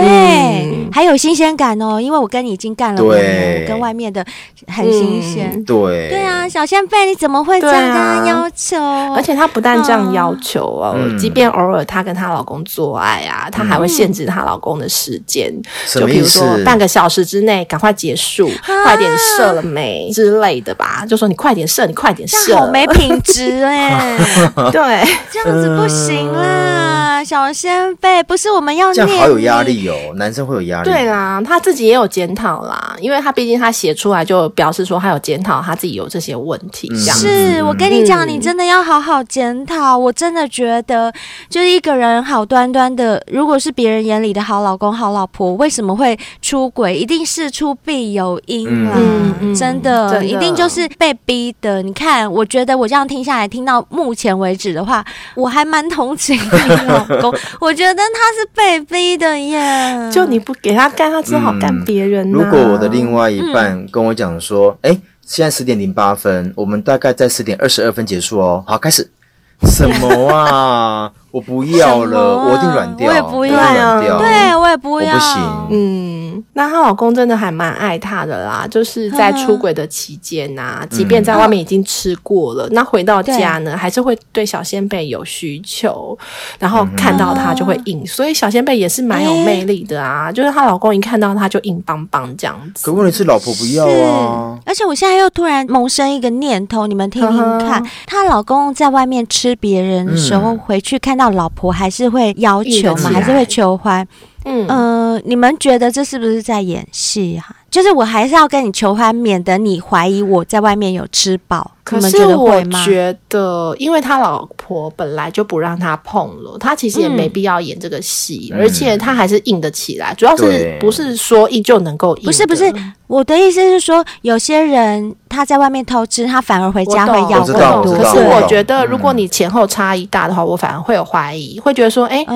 [0.00, 0.90] 对，嗯。
[0.92, 4.24] 还有新鲜感哦，因为我跟你已经干了五对年，我跟外面的
[4.68, 5.50] 很新鲜。
[5.54, 6.08] 嗯对。
[6.08, 8.78] 对啊，小仙贝，你怎么会这样跟他要求？
[9.14, 11.18] 而且她不但这样要求哦，嗯。
[11.18, 15.52] 即便偶尔她跟她老公做爱啊，她还会限制她老公的时间，
[15.84, 18.50] 什就比如说半个小时之内赶快结束，
[18.84, 24.16] 快点射了没之类的吧，就说你快点射，你快点射，好没品质哎、
[24.72, 29.66] 对，这样子不行啦，小仙贝，不是我们要念这样好有压你。
[29.66, 30.90] 力哦，男生会有压力。
[30.90, 37.16] 对啦，他自己也有检讨啦，因为他毕竟他写出来就表示说他有检讨他自己有这些问题，这样。
[37.16, 39.96] 是我跟你讲，嗯你真的要好好检讨。
[39.96, 41.12] 我真的觉得，
[41.48, 46.96] 就是一个人好端端的，如果是别人眼里的好老公、好老婆，为什么会出轨？
[46.96, 51.82] 一定事出必有因啦，嗯嗯真的，真的一定就是被逼的。
[51.82, 57.34] 你看，我觉得我这样听下来，听到目前为止的话，我还蛮同情你老公。
[57.60, 59.65] 我觉得他是被逼的耶。
[60.10, 68.64] 就你不给他干，他只好干别人、啊如果我的另外一半跟我讲说，哎、现在十点零八分，我们大概在十点二十二分结束哦。
[68.66, 69.10] 好，开始。
[69.64, 71.10] 什么啊？
[71.30, 74.18] 我不要了，啊我一定软掉，我也不要软掉。
[74.18, 76.15] 对我也不要，我不行嗯，
[76.54, 86.16] 那她老公真的还蛮爱她的啦，就是在出轨的期间呐、啊，即便在外面已经吃过了，那回到家呢，还是会对小仙贝有需求，
[86.58, 92.86] 然后看到她就会硬，所以小仙贝也是蛮有魅力的啊，就是她老公一看到她就硬邦邦这样子。
[92.86, 92.92] 可。
[92.92, 94.58] 问题是老婆不要啊。
[94.64, 100.58] 而且我现在又突然萌生一个念头，你们听听看她老公在外面吃别人的时候，嗯。
[100.66, 103.10] 回去看到老婆还是会要求吗？
[103.12, 104.06] 还是会求欢？
[104.46, 111.72] 嗯，你们觉得这是不是在演戏哈、就是我还是要跟你求婚，免得你怀疑我在外面有吃饱。
[111.86, 112.60] 可是我？
[112.84, 120.12] 觉得，因为他老婆本来就不让他碰了，他其实也没必要演这个戏，嗯而且他还是硬得起来。
[120.14, 122.24] 主要是不是说硬就能够硬？
[122.24, 122.72] 不是不是，
[123.06, 132.26] 我的意思是说，有些人他在外面偷吃，他反而回家会要我可是我觉得，如果嗯你前后差异大的话，我反而会有怀疑，会觉得说，哎、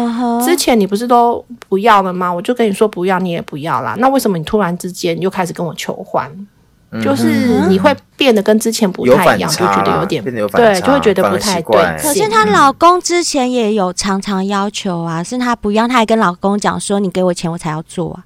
[0.44, 2.32] 之前你不是都不要了吗？
[2.32, 3.96] 我就跟你说不要，你也不要啦。
[3.98, 6.30] 那为什么你突然之间又开始跟我求欢？
[7.02, 11.96] 就是你会变得跟之前不太一样，就觉得有点有对，就会觉得不太对。
[12.02, 18.24] 可是她老公之前也有常常要求啊，是她不要，她还跟老公讲说：“你给我钱，我才要做啊。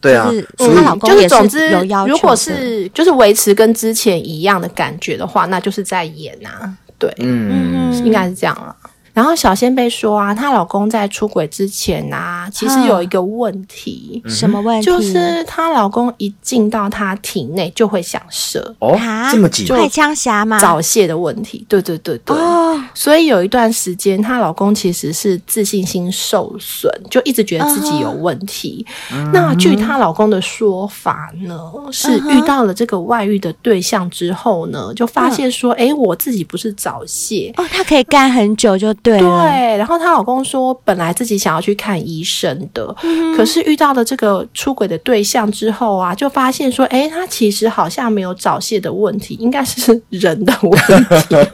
[0.00, 2.12] 对啊就，是所以她老公就是也总之有要求的。
[2.12, 8.74] 如果是就是维持跟之前一样的感觉的话，那就是在演啊，对，嗯，嗯应该是这样啊。
[9.18, 14.86] 然后小仙贝说啊，她老公在出轨之前啊，其实有一个问题，嗯、什么问题？
[14.86, 18.72] 就是她老公一进到她体内就会想射。
[18.78, 18.96] 哦，
[19.32, 20.60] 这么紧，快枪侠吗？
[20.60, 22.36] 早泄的问题，对对对对。
[22.36, 28.86] 哦，所以有一段时间，她老公其实是自信心受损，就一直觉得自己有问题。
[29.12, 51.36] 嗯、那据她老公的说法呢，是遇到了这个外遇的对象之后呢，就发现说，哎、嗯，我自己不是早泄哦，他可以干很久就对然后她老公说，本来自己想要去看医生的，嗯、可是遇到了这个出轨的对象之后啊，就发现说，哎，他其实好像没有早泄的问题，应该是人的问题。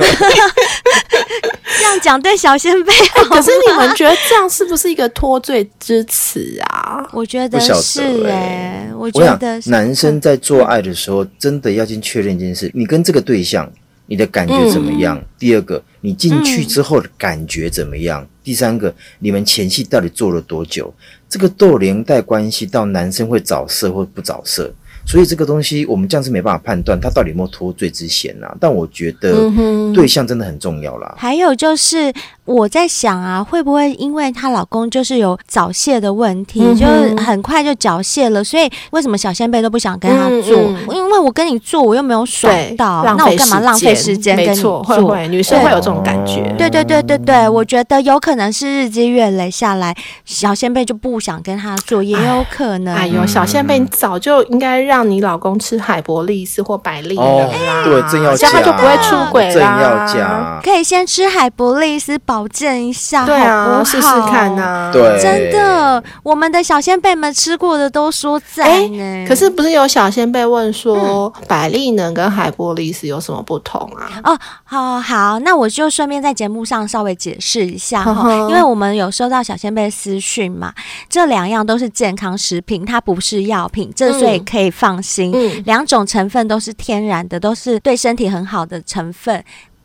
[1.76, 7.04] 这样讲对小仙贝好， 可是你们觉得这样是不是一个脱罪之词啊？
[7.12, 9.70] 我觉得是哎、欸，我觉得是。
[9.70, 13.70] 男生在做爱的时候，真的要先确认一件事：你跟这个对象，
[14.06, 15.16] 你的感觉怎么样？
[15.18, 18.22] 嗯、第二个，你进去之后的感觉怎么样？
[18.22, 20.92] 嗯、第三个，你们前戏到底做了多久？
[21.28, 24.72] 这个都连带关系到男生会早色或不早色。
[25.06, 28.56] 所以这个东西我们这样是没办法判断他到底有没有脱罪之嫌呐、啊。
[28.58, 29.50] 但我觉得
[29.92, 31.14] 对象真的很重要啦。
[31.14, 32.10] 嗯、还有就是
[32.44, 40.59] 我在想啊，会不会因为她老公就是有早泄的问题，嗯、就很快就缴泄了，所以为什么小仙贝都不想跟他做？
[40.59, 44.83] 嗯嗯、因为我跟你做，我又没有爽到，那我干嘛浪费时间跟你做？
[44.83, 46.52] 会会，女生会有这种感觉。
[46.59, 52.94] 对对对对对，我觉得有可能是日积月累下来，小仙贝就不想跟他做，也有可能。
[52.94, 55.04] 哎呦，小仙贝，你早就应该让。
[55.04, 59.52] 你老公吃海博利斯或百利对，正要加，这样他就不会出轨啦。
[59.52, 64.90] 正要加，可以先吃海博利斯保健一下，对啊，试试看呐。
[64.92, 69.27] 对，真的，我们的小仙贝们吃过的都说赞呢。
[69.27, 74.20] 可是不是有小仙贝问说，百利能跟海波利斯有什么不同啊？
[74.25, 80.75] 哦，好好，那我就顺便在节目上稍微解释一下哈，因为我们有收到小仙贝私讯嘛，
[81.09, 84.70] 这两样都是健康食品，它不是药品，这所以可以。
[84.75, 85.33] 放心，
[85.66, 89.44] 两种成分都是天然的，都是对身体很好的成分。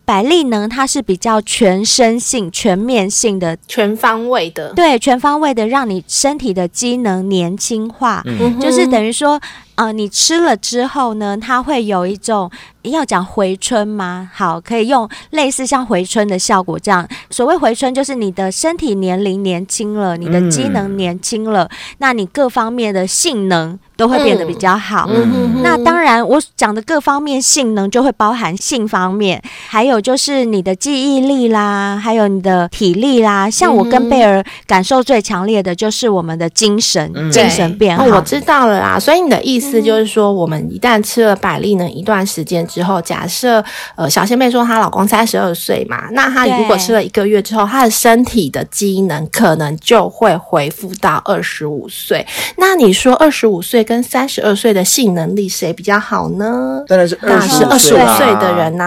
[0.10, 9.40] 百利能它是比较全身性、全面性的、全方位的，对，全方位的让你身体的机能年轻化，嗯、就是等于说。
[9.80, 14.30] 呃，你吃了之后呢，它会有一种要讲回春吗？
[14.34, 17.08] 好，可以用类似像回春的效果这样。
[17.30, 25.10] 所谓回春，就是你的身体年龄年轻了，你的机能年轻了，嗯、那你各方面的性能都会变得比较好。
[25.14, 33.50] 嗯、那当然，我讲的各方面性能就会包含性方面，还有就是你的记忆力啦，还有你的体力啦。
[33.50, 38.04] 像我跟贝尔感受最强烈的就是我们的精神，嗯、精神变好。
[38.06, 39.69] 哦，我知道了啦，所以你的意思。
[39.70, 43.64] 意思就是说，我们一旦吃了百利能一段时间之后，假设
[43.96, 52.26] 呃小仙妹说她老公三十二岁嘛，那她如果吃了一个月之后，她的身体的机能可能就会恢复到二十五岁。
[52.58, 56.84] 那你说二十五岁跟三十二岁的性能力谁比较好呢？
[56.88, 58.84] 当然是二十二十五岁的人呐、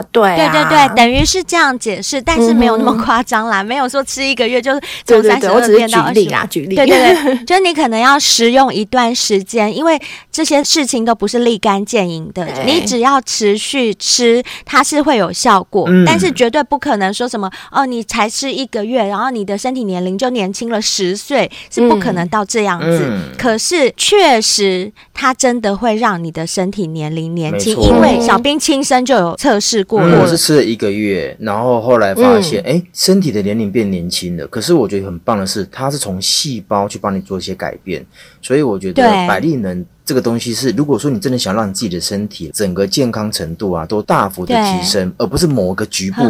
[0.00, 0.04] 啊。
[0.10, 6.14] 对啊，对对对，等于是这样解释，但是没有那么夸张啦，嗯、没有说吃一个月就是从三十二变到二十。
[6.14, 6.74] 举例啦，举例。
[6.74, 10.00] 对对对， 就是你可能要食用一段时间，因为。
[10.30, 23.00] 这些事情都不是立竿见影的，你只要持续吃，它是会有效果，嗯、但是绝对不可能说什么哦，你才吃一个月，然后你的身体年龄就年轻了十岁，是不可能到这样子。
[23.04, 30.20] 嗯、可是确实，它真的会让你的身体年龄年轻，因为小兵亲身就有测试过了、嗯。
[30.20, 34.46] 我是吃了一个月，然后后来发现，哎、嗯，身体的年龄变年轻了。
[34.48, 38.04] 可是我觉得很棒的是，它是从细胞去帮你做一些改变，
[38.44, 39.84] 所以我觉得百利能。
[40.06, 46.20] 这个东西是，如果说你真的想让你自己的身体整个健康程度啊都大幅的提升，而不是某个局部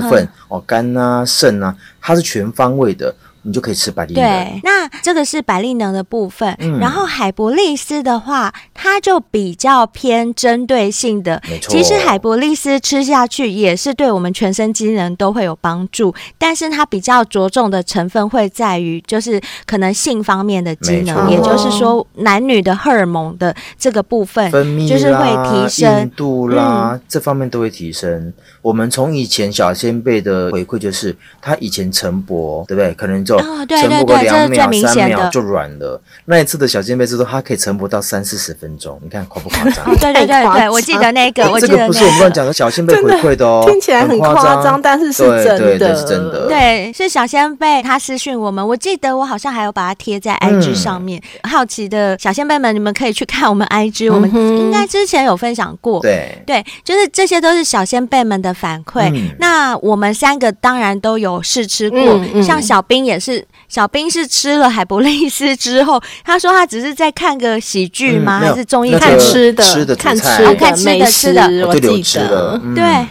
[0.47, 3.13] 哦，肝啊、肾啊，它是全方位的。
[3.45, 4.23] 你就可以吃百利能。
[4.23, 6.55] 对，那这个是百利能的部分。
[6.59, 11.41] 嗯，然后海博利斯的话，它就比较偏针对性的。
[11.49, 11.71] 没错。
[11.71, 28.33] 其实海博利斯吃下去也是对我们全身机能都会有帮助，但是它比较着重的成分会在于，就是可能性方面的机能，也就是说男女的荷尔蒙的这个部分，分泌就是会提升硬度啦，嗯、这方面都会提升。
[28.63, 32.95] 我们从以前小先辈的回馈就是，他以前晨勃，对不对？
[32.95, 36.01] 可能就哦对对对这是最两秒明显的三秒就软了。
[36.27, 39.85] 那一次的小仙贝之后，它可以晨勃到三四十分钟，你看夸不夸张？
[39.93, 42.19] 哦，对对对我记得那个， 我记得这个不是我们。
[42.21, 46.47] 乱讲的小仙贝回馈的哦，听起来很夸张张，但是是真的对对是真的。
[46.49, 51.21] 对，是小仙贝他私讯我们，我记得我好像还有把它贴在 IG 上面。
[51.21, 56.01] 嗯好奇的小仙贝们，你们可以去看我们 IG，、我们应该之前有分享过。
[56.01, 59.11] 对，对，就是这些都是小仙贝们的反馈。
[59.15, 63.24] 嗯那我们三个当然都有试吃过，嗯嗯像小兵也是，
[63.69, 68.41] 小兵是吃了海博利斯之后，他说他只是在看个喜剧吗？
[68.43, 68.93] 嗯还是综艺？
[68.99, 72.75] 看吃的，吃的看吃菜的，看吃的吃的我就留记得，，嗯。
[72.75, 73.07] 对，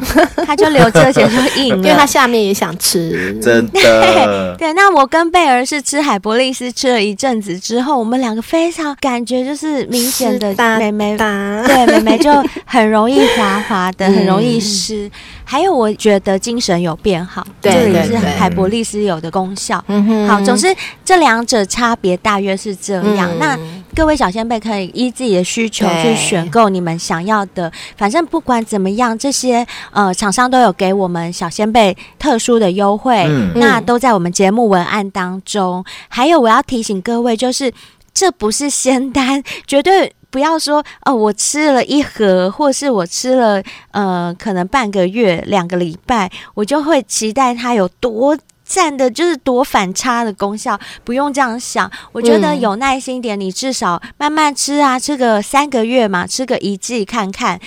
[0.46, 3.38] 他就留着写说硬 因为他下面也想吃。
[3.42, 4.56] 真的。
[4.58, 10.78] 对，那我跟贝儿是吃海博利斯吃了一阵子之后，我们两个非常感觉就是明显的湿哒。
[10.78, 12.32] 妹妹，对妹妹就
[12.66, 14.14] 很容易滑滑的，嗯。
[14.14, 15.10] 很容易湿。
[15.44, 19.84] 还有我觉得精神有变好，对这也是海博利斯有的功效。
[19.88, 20.76] 嗯哼好，总之
[21.06, 23.30] 这两者差别大约是这样。
[23.32, 23.60] 嗯那
[23.96, 27.72] 各位小仙贝可以依自己的需求去选购你们想要的。
[27.96, 35.86] 反正不管怎么样，这些呃厂商都有给我们小仙贝特殊的优惠，嗯那都在我们节目文案当中。
[36.08, 37.72] 还有我要提醒各位，就是
[38.14, 40.12] 这不是仙丹， 绝对。
[40.34, 48.36] 不要说哦，我吃了一盒，或是我吃了呃，可能半个月、两个礼拜，我就会期待它有多
[48.74, 50.80] 赞的，就是多反差的功效。
[51.04, 57.60] 不用这样想，我觉得有耐心点，你至少慢慢吃啊，吃个三个月嘛，吃个一季看看，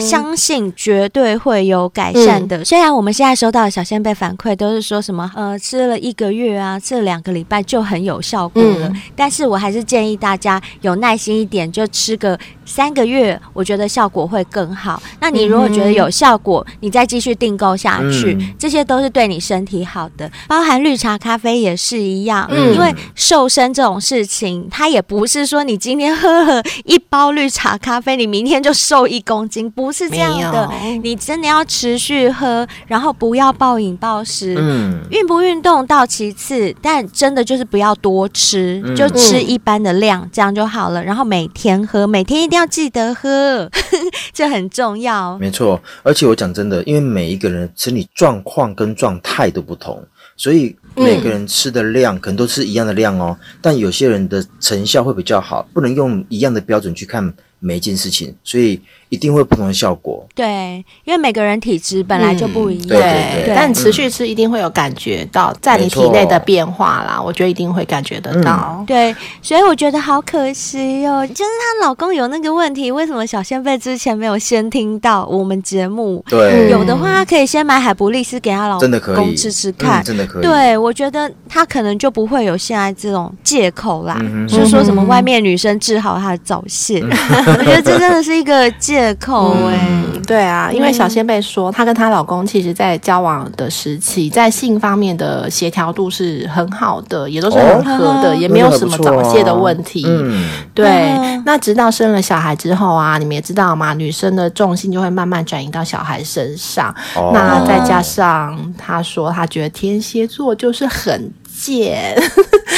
[0.00, 2.64] 相信绝对会有改善的。
[2.64, 15.00] 虽然我们现在收到的小仙贝反馈都是说什么呃，吃了一个月啊，吃了两个礼拜就很有效果了，嗯但是我还是建议大家有耐心一点，就吃个三个月，我觉得效果会更好。
[15.20, 20.28] 那你如果觉得有效果，你再继续订购下去，嗯这些都是对你身体好的。
[20.48, 30.68] 包含绿茶咖啡也是一样，嗯因为瘦身这种事情，它也不是说你今天喝了一包绿茶咖啡，你明天就瘦一公斤，不是这样的。
[31.02, 34.56] 你真的要持续喝，然后不要暴饮暴食。
[34.58, 41.04] 嗯，运不运动到其次，但真的就是不要多吃，嗯就吃一般的量，这样就好了。
[41.04, 43.70] 然后每天喝，每天一定要记得喝，
[44.32, 45.36] 这很重要。
[45.38, 45.78] 没错。
[46.02, 50.02] 而且我讲真的，因为每一个人的身体状况跟状态都不同，
[50.38, 53.36] 所以每个人吃的量可能都是一样的量哦。
[53.60, 60.26] 但有些人的成效会比较好，不能用一样的标准去看每一件事情，所以一定会不同的效果。
[60.34, 62.86] 对，因为每个人体质本来就不一样。
[62.86, 68.82] 嗯对对对但持续吃一定会有感觉到在你体内的变化啦，我觉得一定会感觉得到。
[68.86, 76.24] 对，所以我觉得好可惜哦，就是她老公有那个问题，为什么小仙贝之前没有先听到我们节目？
[76.28, 80.42] 对，有的话，她可以先买海博利斯给她老真的可以公吃吃看，嗯真的可以。
[80.42, 100.04] 对，我觉得她可能就不会有现在这种借口啦，嗯就是说什么外面女生治好她的早泄， 我觉得这真的是一个借口哎、嗯对啊，因为小仙贝说，她跟她老公其实在交往的时期，在性方面的协调度是很好的，也都是很合的，哦也没有什么早泄的问题。
[100.06, 101.42] 嗯，对，嗯。
[101.46, 106.94] 那直到生了小孩之后啊，你们也知道嘛，女生的重心就会慢慢转移到小孩身上。
[107.16, 107.30] 哦。
[107.32, 112.14] 那再加上她说，她觉得天蝎座就是很贱，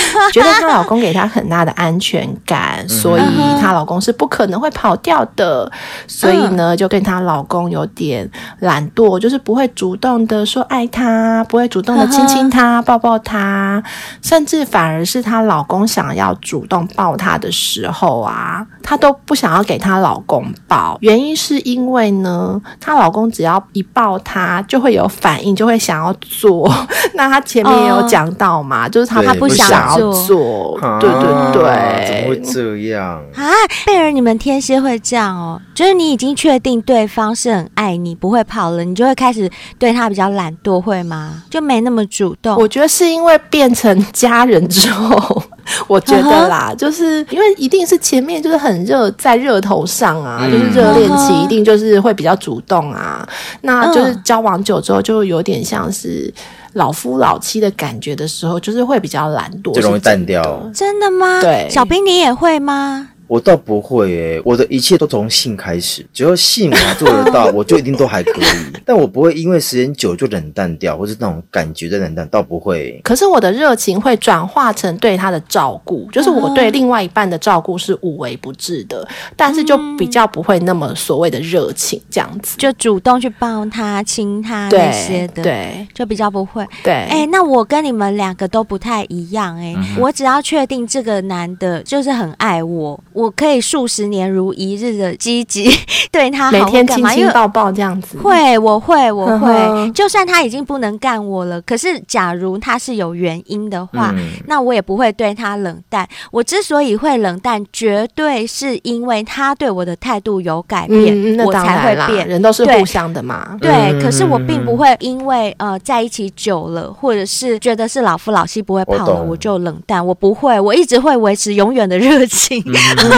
[0.32, 3.22] 觉得她老公给她很大的安全感，所以
[3.60, 5.70] 她老公是不可能会跑掉的。
[6.06, 8.28] 所以呢，就对她老公有点
[8.60, 13.82] 懒惰，就是不会主动的说爱她，不会主动的亲亲她、抱抱她，
[14.22, 20.96] 甚至反而是她老公想要主动抱她的时候啊，她都不想要给她老公抱。
[21.00, 26.70] 原因是因为呢，她老公只要一抱她，就会有反应，就会想要做。
[27.14, 31.20] 那她前面也有讲到嘛，就是她她不想要做，啊对对
[31.52, 33.22] 对，怎么会这样？
[33.34, 33.50] 啊，
[33.86, 35.60] 贝尔，你们天蝎会这样哦？
[35.74, 41.42] 就是你已经确定对方是很爱你，不会跑了，你就会开始对他比较懒惰，会吗？
[41.48, 42.56] 就没那么主动。
[42.56, 45.42] 我觉得是因为变成家人之后，
[45.86, 53.26] 我觉得啦， 就是因为一定是前面就是很热，在热头上啊，嗯就是热恋期，一定就是会比较主动啊。
[53.62, 56.32] 那就是交往久之后，就有点像是
[56.74, 60.70] 老夫老妻的感觉的时候，就是会比较懒惰，就容易是真的淡掉。
[60.74, 61.40] 真的吗？
[61.40, 63.10] 对小兵你也会吗？
[63.30, 68.44] 我倒不会诶，我的一切都从性开始，只要性我还做得到， 我就一定都还可以。
[68.84, 73.00] 但我不会因为时间久就冷淡掉，或是那种感觉的冷淡，倒不会。
[73.04, 86.66] 可是我的热情会转化成对他的照顾，就是我对另外一半的照顾是无微不至的，但是就比较不会那么所谓的热情这样子，就主动去抱他、亲他那些的，对，就比较不会。
[86.82, 93.00] 对，哎，那我跟你们两个都不太一样哎，我只要确定这个男的就是很爱我。
[93.20, 95.70] 我可以数十年如一日的积极
[96.10, 98.16] 对他好，每天亲亲抱抱这样子。
[98.18, 99.52] 会，我会，我会。
[99.52, 106.08] 呵呵就算他已经不能干我了，可是假如他是有原因的话，嗯、那我也不会对他冷淡。
[106.30, 112.26] 我之所以会冷淡，绝对是因为他对我的态度有改变，嗯、我才会变。
[112.26, 113.56] 人都是互相的嘛。
[113.60, 120.04] 对，对，可是我并不会因为呃在一起久了，或者是觉得是老夫老妻不会泡了，我，我就冷淡。
[120.04, 122.62] 我不会，我一直会维持永远的热情。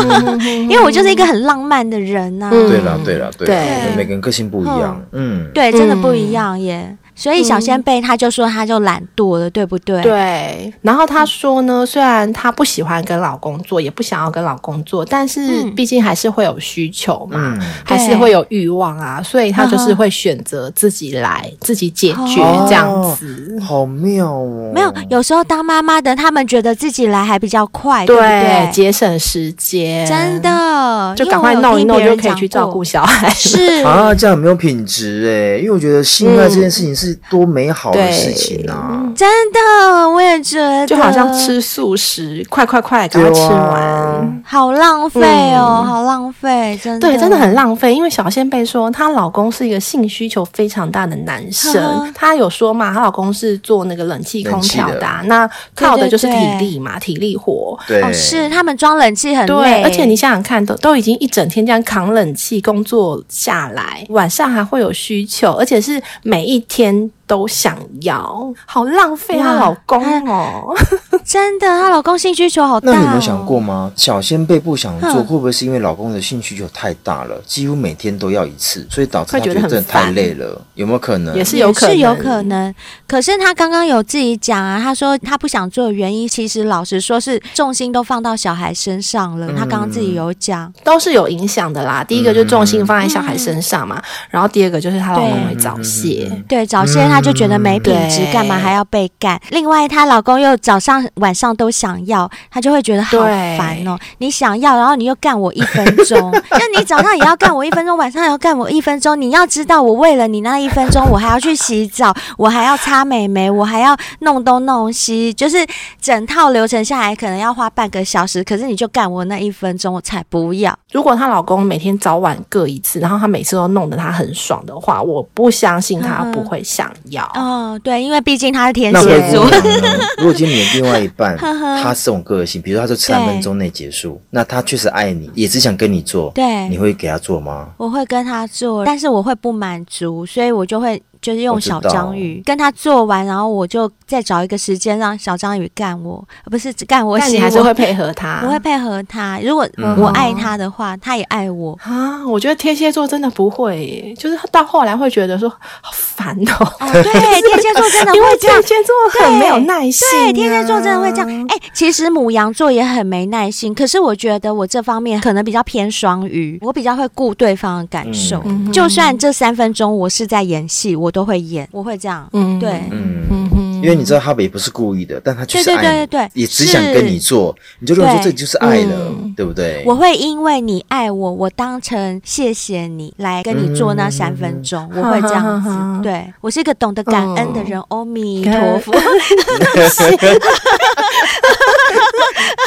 [0.69, 2.51] 因为我就是一个很浪漫的人呐、啊。
[2.51, 3.49] 对了，对了，对，
[3.97, 5.01] 每个人个性不一样。
[5.13, 6.97] 嗯，对，真的不一样耶。
[7.15, 10.03] 所以小仙贝他就说他就懒惰了，对不对？
[10.03, 10.73] 对。
[10.83, 23.59] 然后他说呢，虽然他不喜欢跟老公做，也不想要跟老公做，但是毕竟还是会有需求嘛，还是会有欲望啊，所以他就是会选择自己来，自己解决这样子。
[23.61, 24.73] 好妙哦！
[24.75, 28.71] 没有，有时候当妈妈的他们觉得自己来还比较快，对不对？
[28.73, 33.29] 节省时间，真的，就赶快弄一弄就可以去照顾小孩。
[33.31, 37.19] 是啊，这样没有品质哎，因为我觉得性爱这件事情是。
[37.31, 39.01] 多美好的事情啊！
[39.17, 45.21] 真的，我也觉得，就好像吃素食，快快快，赶快吃完，好浪费
[45.55, 47.95] 哦，好浪费，真的，对，真的很浪费。
[47.95, 57.79] 因为小仙贝说，她老公是一个性需求非常大的男生，她有说嘛，她老公是做那个冷气空调的，那靠的就是体力嘛，体力活。
[57.89, 66.92] 对，是他们装冷气很累，而且你想想看，都都已经一整天这样扛冷气工作下来，晚上还会有需求，而且是每一天。
[66.93, 70.75] 人都想要，好浪费她老公哦！
[71.25, 72.93] 真的，她老公性需求好大哦。
[72.93, 73.91] 那你有没有想过吗？
[73.97, 80.61] 小仙贝不想做，会不会是因为老公的性需求太大了，几乎每天都要一次，所以导致他觉得真的太累了？
[80.75, 81.35] 有没有可能？
[81.35, 82.75] 也是有可能，是有可能。
[83.09, 89.49] 可是她刚刚有自己讲啊，她说她不想做的原因，其实老实说是重心都放到小孩身上了。
[89.55, 92.05] 她刚刚自己有讲，都是有影响的啦。
[92.05, 97.22] 第一个就重心放在小孩身上嘛，然后第二个就是她老公会早泄，对，早泄他。
[97.23, 99.41] 就觉得没品质，干嘛还要被干？
[99.51, 103.19] 另外，她老公又早上晚上都想要，她就会觉得好
[103.57, 103.99] 烦哦。
[104.19, 109.19] 你想要，然后你又干我一分钟， 那你早上也要干我一分钟，晚上也要干我一分钟。
[109.21, 115.65] 你要知道，我为了你那一分钟，我还要去洗澡，我还要擦美眉，我还要弄东弄西，就是
[116.01, 118.43] 整套流程下来可能要花半个小时。
[118.43, 120.77] 可是你就干我那一分钟，我才不要。
[120.93, 127.25] 如果她老公每天早晚各一次，然后她每次都弄得她很爽的话，我不相信她不会想要。
[127.35, 129.45] 哦，对，因为毕竟他是天蝎座。
[130.19, 137.69] 如果今天你的另外一半他是这种个性，比如他说三分钟内结束，那他确实爱你，也只想跟你做，对，你会给他做吗？
[137.77, 141.03] 我会跟他做，但是我会不满足，所以我就会。
[141.23, 147.19] 就是用小章鱼跟他做完，然后我就再找一个时间让小章鱼干我，不是干我。
[147.19, 148.43] 但你还是会配合他？
[148.45, 149.39] 我会配合他。
[149.41, 149.67] 如果
[149.97, 152.27] 我爱他的话，他也爱我啊。
[152.27, 156.73] 我觉得天蝎座真的不会耶，就是到后来会觉得说好烦哦。
[156.93, 160.09] 对，天蝎座真的会这样， 因为天蝎座很没有耐心。
[160.11, 161.47] 对，天蝎座真的会这样。
[161.49, 168.43] 哎，其实母羊座也很没耐心，可是我觉得我这方面可能比较偏双鱼，我比较会顾对方的感受。
[168.73, 173.23] 就算这三分钟我是在演戏，我都会演，我会这样，嗯，对，嗯。
[173.31, 176.07] 嗯，因为你知道哈比不是故意的，但他就是爱你，对对。
[176.07, 179.83] 对对，也只想跟你做，你就认为说这就是爱了，对不对？
[179.87, 185.71] 我会因为你爱我，我当成谢谢你来跟你做那三分钟，我会这样子，
[186.03, 188.93] 对，我是一个懂得感恩的人，阿弥陀佛。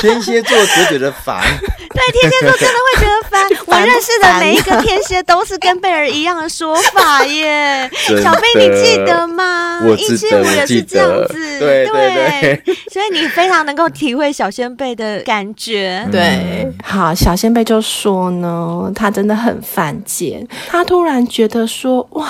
[0.02, 1.41] 天蝎座只觉得烦，
[1.93, 3.50] 对，天蝎座真的会觉得烦。
[3.66, 7.89] 我认识的每一个 天蝎都是跟贝儿一样的说法耶。
[8.22, 9.82] 小贝，你记得吗？
[9.86, 11.59] 我记得，也是这样子。
[11.59, 16.07] 对对对， 所以你非常能够体会小仙贝的感觉。
[16.11, 22.28] 对，好，小仙贝就说呢，他真的很犯贱，他突然觉得说，哇。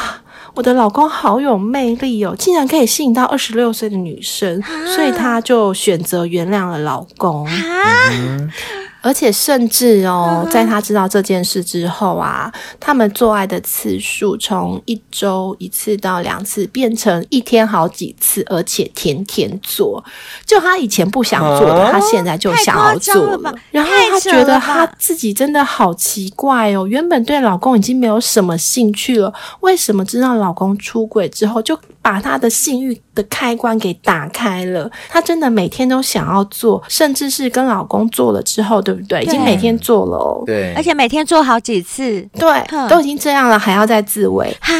[0.53, 7.45] 我的老公好有魅力哦，竟然可以吸引到二十六岁的女生，啊、所以她就选择原谅了老公。
[7.45, 7.51] 啊
[9.05, 20.03] 而且甚至哦，嗯、在他知道这件事之后啊，他们做爱的次数从一周一次到两次，变成一天好几次，而且天天做。
[20.43, 23.37] 就他以前不想做的，啊、他现在就想要做了。
[23.37, 34.89] 了然后他觉得他自己真的好奇怪哦，原本对老公已经没有什么兴趣了，为什么知道老公出轨之后，就把他的性欲的开关给打开了？
[35.09, 39.19] 他真的每天都想要做，甚至是跟老公做了之后，对不对？
[39.19, 44.73] 对，已经每天做了哦，对，而且每天做好几次，对，都已经这样了，还要再自慰哈，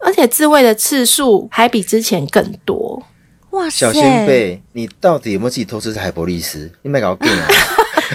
[0.00, 3.02] 而且自慰的次数还比之前更多。
[3.50, 3.70] 哇塞！
[3.70, 6.70] 小仙贝，你到底有没有自己偷吃海博利斯？
[6.82, 7.46] 你没搞定啊？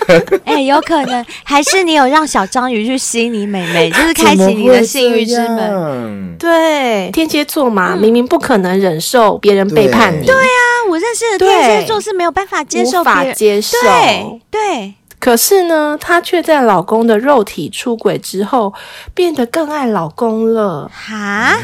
[0.44, 6.36] 哎、欸，有可能，还是你有让小章鱼去吸你美眉， 就是开启你的性欲之门。
[6.38, 10.26] 对，天蝎座嘛，嗯、明明不可能忍受别人背叛你。
[10.26, 13.78] 对啊，我认识的天蝎座是没有办法接受，无法接受。
[13.82, 14.94] 对对。
[15.20, 18.74] 可是呢，她却在老公的肉体出轨之后，
[19.14, 20.90] 变得更爱老公了。
[20.94, 21.58] 哈，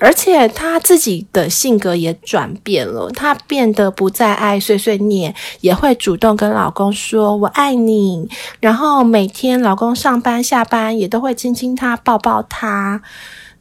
[0.00, 8.28] 而且她自己的性格也转变了，她变得不再爱碎碎念，也会主动跟老公说“我爱你”。
[8.60, 13.00] 然后每天老公上班下班也都会亲亲她、抱抱她。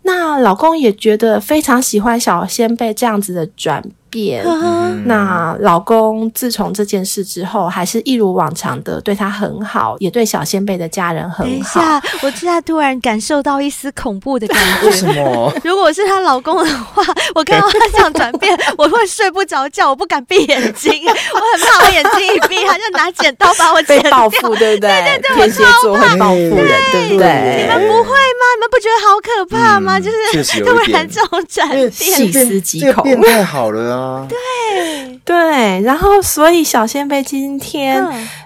[0.03, 4.43] 那老公也觉得非常喜欢小仙贝这样子的转变。
[4.45, 11.43] 嗯、那老公自从这件事之后，还是一如往常的对他很好，也对小先辈的家人很好。
[11.43, 14.85] 等一下，我现在突然感受到一丝恐怖的感觉。
[14.87, 15.53] 为什么？
[15.63, 17.03] 如果我是她老公的话，
[17.35, 24.03] 我看到他这样转变， 我会睡不着觉，我不敢闭眼睛，我很怕我眼睛一闭，他就拿剪刀把我剪掉。
[24.03, 24.89] 被报复，对不对？
[24.89, 27.61] 对对对，天蝎座会报复人，对不对？
[27.61, 28.43] 你们不会吗？
[28.55, 29.97] 你们不觉得好可怕吗？
[29.99, 30.11] 嗯、就
[30.43, 33.98] 是突然这种转变，细思极恐，变太好了啊！
[34.27, 38.03] 对 对，然后所以小仙贝今天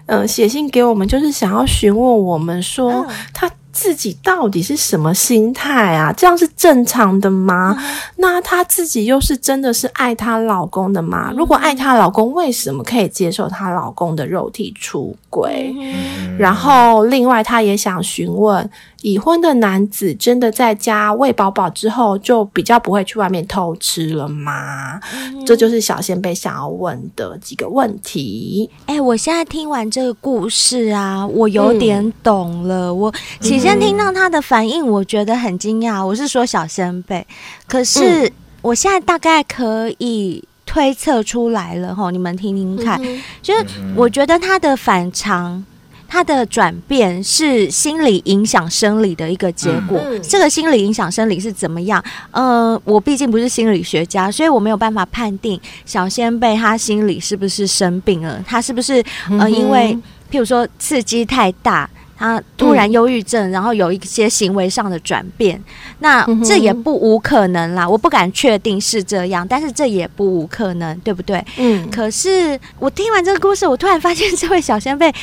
[0.07, 3.49] 嗯、呃、写信给我们，就是想要询问我们说、嗯、他。
[3.75, 6.13] 自己到底是什么心态啊？
[6.15, 7.75] 这样是正常的吗？
[7.75, 11.29] 嗯、那她自己又是真的是爱她老公的吗？
[11.31, 15.73] 嗯、如果爱她老公，为什么可以接受她老公的肉体出轨？
[15.75, 18.69] 嗯、然后，另外她也想询问。
[19.03, 24.97] 已婚的男子真的在家喂饱饱之后，就比较不会去外面偷吃了吗？
[25.13, 28.69] 嗯、这就是小仙贝想要问的几个问题。
[28.85, 32.87] 哎、欸，我现在听完这个故事啊，我有点懂了。
[32.87, 36.03] 嗯、我起先听到他的反应，我觉得很惊讶。
[36.03, 37.27] 我是说小仙贝，
[37.67, 38.31] 可是
[38.61, 43.65] 我现在大概可以推测出来了吼，你们听听看，嗯、就是
[43.97, 45.65] 我觉得他的反常。
[46.07, 49.99] 他的转变是心理影响生理的一个结果。
[50.03, 52.03] 嗯、这个心理影响生理是怎么样？
[52.31, 58.43] 呃，我毕竟不是心理学家，所以我没有办法判定小仙贝他心理是不是生病了。
[58.47, 59.03] 他是不是
[59.39, 59.97] 呃，因为
[60.31, 65.61] 譬如说刺激太大，他突然忧郁症，然后有一些行为上的转变。
[65.99, 71.43] 那这也不无可能啦，我不敢确定是这样，但是这也不无可能，对不对？
[71.57, 71.89] 嗯。
[71.89, 75.13] 可是我听完这个故事，我突然发现这位小仙贝。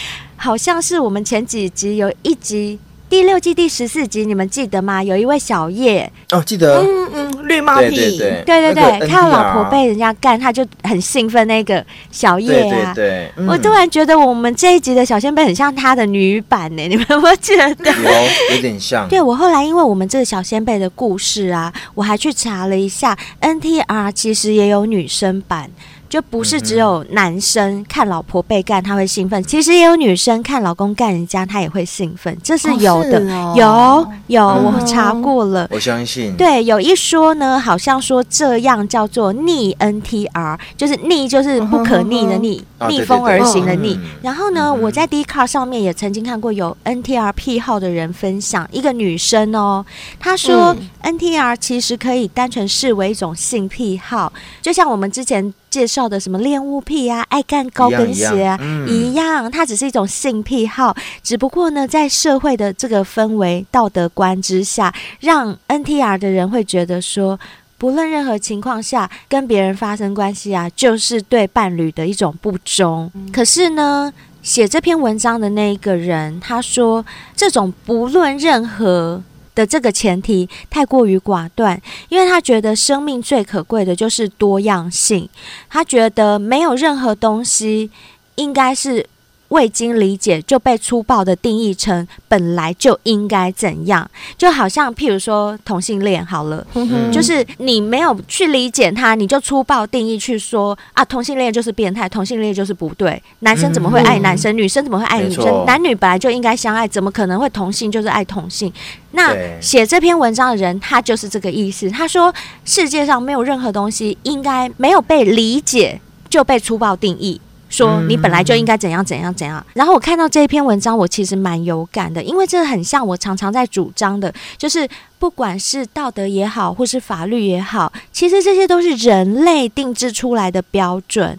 [0.43, 2.79] 好像是我们前几集有一集
[3.11, 5.03] 第六季第十四集，你们记得吗？
[5.03, 11.45] 有一位小叶哦，记得，嗯嗯，绿帽癖，对对对，对对对，看到老婆被人家干，他就很兴奋。
[11.49, 17.91] 那个小叶啊，对，对，对，嗯、我突然觉得我们这一集的小仙贝很像他的女版呢， 你们有没有觉得？
[17.91, 19.09] 有，有点像。
[19.09, 25.69] 对，我后来因为我们这个小仙贝的故事啊，我还去查了一下，NTR 其实也有女生版。
[26.11, 33.55] 就不是只有男生看老婆被干他会兴奋，其实也有女生看老公干人家他也会兴奋，这是有的，哦。
[33.55, 36.37] 哦、有有、嗯、我查过了，我相信。
[36.37, 43.97] 对，有一说呢，好像说这样叫做逆 NTR，就是逆就是不可逆的逆，嗯、逆风而行的逆。
[44.21, 49.87] 然后呢，嗯、我在 Dcard 上面也曾经看过有 NTR 癖好的人分享，一个女生哦，
[50.19, 55.55] 她说 NTR 其实可以单纯视为一种性癖好，就像我们之前。
[55.71, 58.59] 介绍的什么恋物癖啊，爱干高跟鞋啊，
[58.89, 67.39] 一样，它只是一种性癖好，只不过呢，在社会的这个氛围、道德观之下，让 NTR 的人会觉得说，
[67.79, 73.11] 不论任何情况下跟别人发生关系啊，就是对伴侣的一种不忠。
[73.15, 74.13] 嗯、可是呢，
[74.43, 77.05] 写这篇文章的那一个人，他说，
[77.37, 79.23] 这种不论任何。
[79.61, 85.29] 的这个前提太过于寡断，因为他觉得生命最可贵的就是多样性，
[85.69, 87.91] 他觉得没有任何东西
[88.37, 89.07] 应该是
[89.51, 105.65] 未经理解就被粗暴的定义成本来就应该怎样，就好像譬如说同性恋好了，嗯就是你没有去理解他，你就粗暴定义去说啊，同性恋就是变态，同性恋就是不对，男生怎么会爱男生，嗯、女生怎么会爱女生？
[105.67, 108.73] 男女本来就应该相爱，怎么可能会同性就是爱同性？
[109.13, 111.91] 那写这篇文章的人，他就是这个意思。
[111.91, 112.33] 他说
[112.65, 117.41] 世界上没有任何东西应该没有被理解就被粗暴定义。
[117.71, 124.87] 说你本来就应该怎样怎样怎样，然后我看到这一篇文章，我其实蛮有感的，因为这很像我常常在主张的，就是
[125.19, 131.39] 不管是道德也好，或是法律也好，其实这些都是人类定制出来的标准。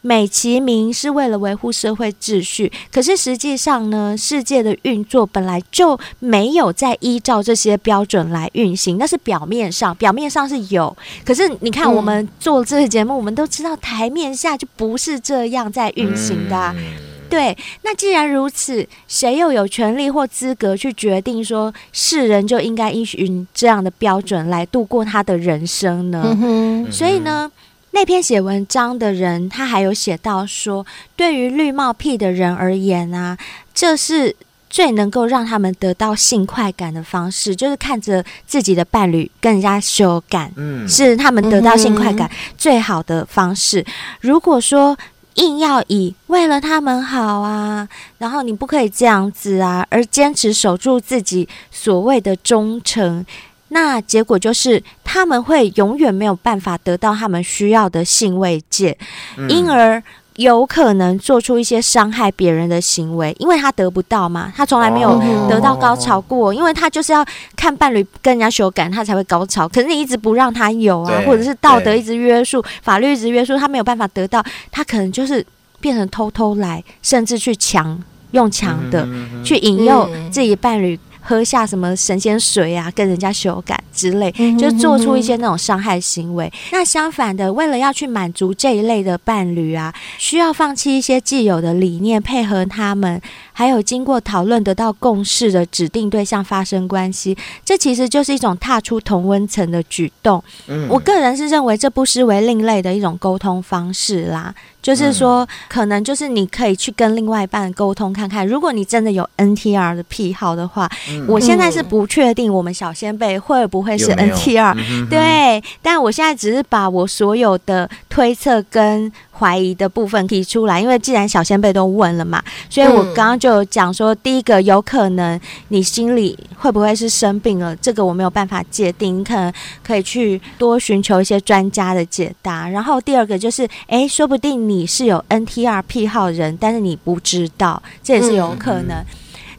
[0.00, 8.96] 美其名是为了维护社会秩序，可是实际上呢，世界的运作本来就没有在依照这些标准来运行。
[8.98, 16.74] 那是表面上，表面上是有，可是你看，我们做这个节目，嗯、我们都知道台面下就不是这样在运行的、啊。
[16.76, 16.84] 嗯、
[17.28, 26.36] 对，那既然如此，谁又有权利或资格去决定说世人就应该依循这样的标准来度过他的人生呢？
[26.40, 27.50] 嗯、所以呢？
[27.90, 30.86] 那篇写文章的人，他还有写到说，
[31.16, 33.36] 对于绿帽癖的人而言啊，
[33.74, 34.36] 这是
[34.70, 43.84] 最能够让他们得到性快感的方式，就是看着自己的伴侣跟人家修改，嗯，是他们得到性快感最好的方式。
[44.20, 44.96] 如果说
[45.34, 53.24] 硬要以为了他们好啊，然后你不可以这样子啊，而坚持守住自己所谓的忠诚。
[53.68, 58.96] 那结果就是，他们会永远没有办法得到他们需要的性慰藉，
[59.36, 60.02] 嗯、因而
[60.36, 67.24] 有可能做出一些伤害别人的行为，因为他得不到嘛，他从来没有得到高潮过，哦、因为他就是要
[67.56, 69.68] 看伴侣跟人家修改，他才会高潮。
[69.68, 75.44] 可是你一直不让他有啊，或者是道德一直约束，法律一直约束，他没有办法得到，他可能就是
[75.80, 78.00] 变成偷偷来，甚至去强
[78.30, 80.98] 用强的、嗯、去引诱自己伴侣。
[81.20, 86.50] 喝下什么神仙水啊，跟人家修改之类，就做出一些那种伤害行为。
[86.72, 93.20] 那相反的，为了要去满足这一类的伴侣啊，需要放弃一些既有的理念，配合他们，
[93.52, 97.36] 还有经过讨论得到共识的指定对象发生关系。
[97.64, 100.42] 这其实就是一种踏出同温层的举动。
[100.88, 104.54] 我个人是认为这不失为另类的一种沟通方式啦。
[104.80, 129.52] 就是说，可能就是你可以去跟另外一半沟通看看，如果你真的有 NTR 的癖好的话，嗯、我现在是不确定我们小先辈会不会是 NTR，有有对，但我现在只是把我所有的推测跟怀疑的部分提出来，因为既然小先辈都问了嘛，所以我刚刚就讲说，第一个有可能你心里会不会是生病了，这个我没有办法界定，你可能
[129.82, 132.68] 可以去多寻求一些专家的解答。
[132.68, 138.96] 然后第二个就是，哎，说不定你是有 NTR 癖好人，但是你不知道，这也是有可能。
[138.96, 139.06] 嗯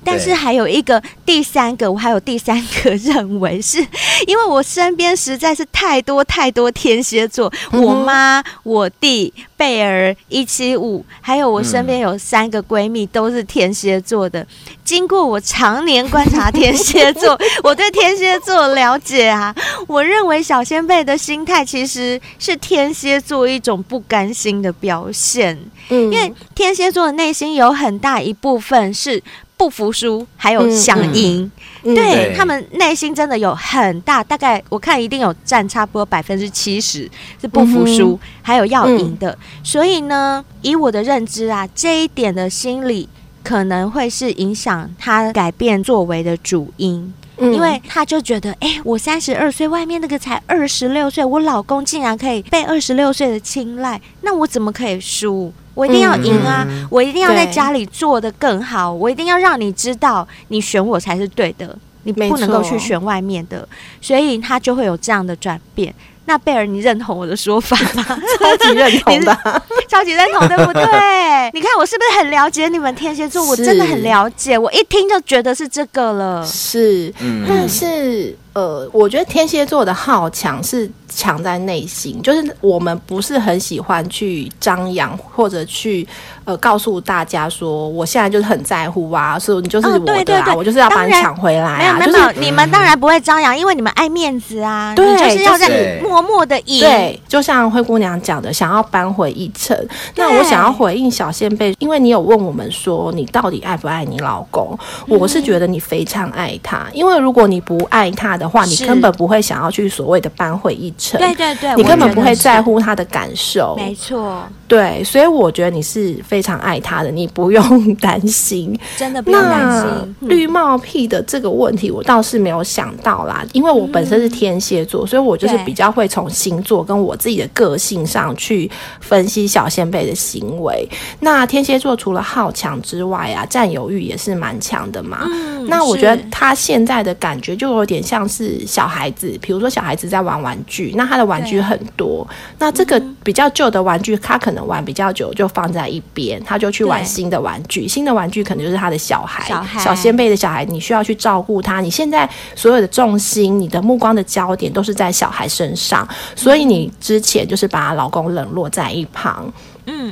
[0.09, 3.77] 但是还有一个第三个，我还有第三个认为是，
[4.25, 14.45] 因为我身边实在是太多太多天蝎座，我妈、我弟、贝尔一七五，还有我身边有三个闺蜜都是天蝎座的。
[14.83, 19.53] 经过我常年观察天蝎座，我对天蝎座了解啊，
[19.87, 25.55] 我认为小仙贝的心态其实是天蝎座一种不甘心的表现。
[25.89, 29.21] 嗯，因为天蝎座的内心有很大一部分是。
[29.59, 31.43] 不服输，还有想赢，
[31.83, 32.33] 嗯嗯、对，对。
[32.33, 39.31] 他们内心真的有很大，大概我看一定有占差不多百分之七十是不服输，嗯、还有要赢的。
[39.31, 43.09] 嗯、所以呢，以我的认知啊，这一点的心理
[43.43, 55.51] 可能会是影响他改变作为的主因，嗯、因为他就觉得，哎、欸，我三十二岁，外面那个才二十六岁，我老公竟然可以被二十六岁的青睐，那我怎么可以输？
[55.79, 56.65] 我一定要赢啊！
[56.67, 61.73] 嗯、我一定要在家里做的更好，我一定要让你知道，你选我才是对的，
[62.03, 63.65] 你不能够去选外面的，
[64.01, 65.93] 所以他就会有这样的转变。
[66.25, 68.03] 那贝尔，你认同我的说法吗？
[68.37, 70.83] 超级认同的，超级认同，对不对？
[71.53, 73.43] 你看我是不是很了解你们天蝎座？
[73.47, 76.45] 我真的很了解，我一听就觉得是这个了。
[76.45, 86.07] 是，嗯、但是呃，我觉得天蝎座的好强是强在内心，就是我们不是很喜欢去张扬或者去。
[86.45, 91.99] 呃，告诉大家说，我现在就是很在乎啊，所以你就是我的啊，哦、对对对，我就是要把你抢回来啊。
[91.99, 94.95] 没有没有，你们当然不会张扬，因为你们爱面子啊。
[94.95, 96.79] 对，就是要在默默的赢。
[96.79, 99.77] 对，就像灰姑娘讲的，想要扳回一城。
[100.15, 104.75] 那我想要回应小小仙贝，因为你有问我们说你到底爱不爱你老公，
[105.07, 111.19] 我是觉得你非常爱他，因为如果你不爱他的话，你根本不会想要去所谓的扳回一城。
[111.19, 113.75] 对对对，你根本不会在乎他的感受。
[113.77, 120.15] 没错，对，所以我觉得你是非常爱他的，你不用担心，真的不用担心。
[120.29, 130.87] 绿帽癖的这个问题，我倒是没有想到啦，因为我本身是天蝎座，所以我就是比较会从星座跟我自己的个性上去分析小先辈的行为。
[131.19, 135.21] 那天蝎座除了好强之外啊，占有欲也是蛮强的嘛。
[135.25, 142.27] 嗯，那我觉得他现在的感觉就有点像是小孩子，比如说小孩子在玩玩具，那他的玩具很多，
[142.59, 151.81] 那这个比较旧的玩具，他可能玩比较久就放在一边，他就去玩新的玩具，新的玩具可能就是他的小孩，小孩，小仙贝的小孩，你需要去照顾他。
[151.81, 159.45] 你现在所有的重心，你的目光的焦点都是在小孩身上，所以你之前就是把老公冷落在一旁。
[159.47, 159.53] 嗯，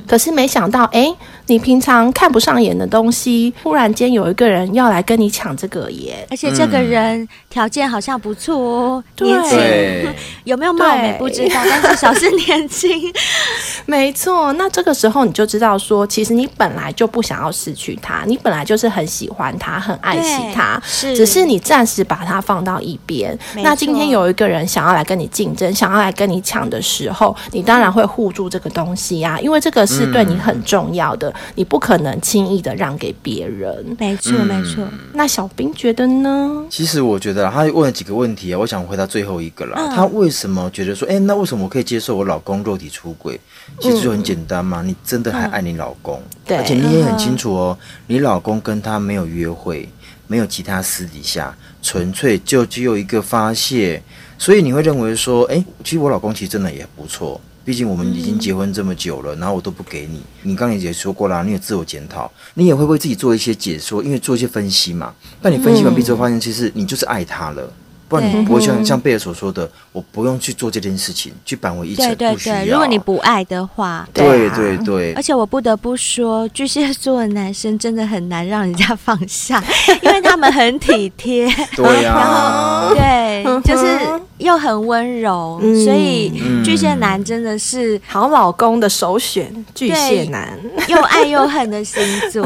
[0.08, 1.16] 可是没想到，哎、欸，
[1.48, 6.26] 你平常看不上眼的东西，忽然间有一个人要来跟你抢这个耶！
[6.30, 10.14] 而且这个人条件好像不错哦，对年轻，
[10.46, 13.14] 有没有貌美不知道，但至少是年轻。
[13.86, 23.38] 没错，那这个时候你就知道说，其实你本来就不想要失去他，你本来就是很喜欢他，很爱惜他，是，只是你暂时把他放到一边。
[23.58, 29.62] 那今天有一个人想要来跟你竞争，想要来跟你抢的时候，你当然会护住这个东西呀、啊，因为。
[29.68, 33.86] 这个是对你很重要的，嗯、你不可能轻易的让给别人。
[34.00, 34.88] 没错，没错。
[35.12, 36.66] 那小兵觉得呢？
[36.70, 39.76] 其实我觉得他问了几个问题啊，我想回答最后一个啦。
[39.78, 43.38] 嗯、他为什么觉得说，哎，那为什么我可以接受我老公肉体出轨？
[43.82, 49.90] 其实就很简单嘛，嗯、你真的还爱你老公，而且你也很清楚哦，嗯、你老公跟他没有约会，
[50.28, 54.02] 没有其他私底下，纯粹就只有一个发泄，
[54.38, 57.42] 所以你会认为说，哎，其实我老公其实真的也不错。
[57.68, 60.22] 毕竟我们已经结婚这么久了，嗯、然后我都不给你。
[60.44, 65.14] 你刚刚也说过了，你有自我检讨，你也会为自己做一些解说，因为做一些分析嘛。
[65.42, 67.70] 但你分析完毕之后，发现其实你就是爱他了。
[68.08, 72.06] 不然你不会像像贝尔所说的，我不用去做这件事情，去扳回一城。
[72.06, 75.14] 对对对，如果你不爱的话，对对对。
[75.14, 79.62] 而且我不得不说，巨蟹座的男生真的很难让人家放下，
[80.02, 84.00] 因为他们很体贴， 对呀，然后对，就是
[84.38, 86.32] 又很温柔，所以
[86.64, 89.54] 巨蟹男真的是好老公的首选。
[89.76, 92.02] 巨蟹男又爱又恨的星
[92.32, 92.42] 座，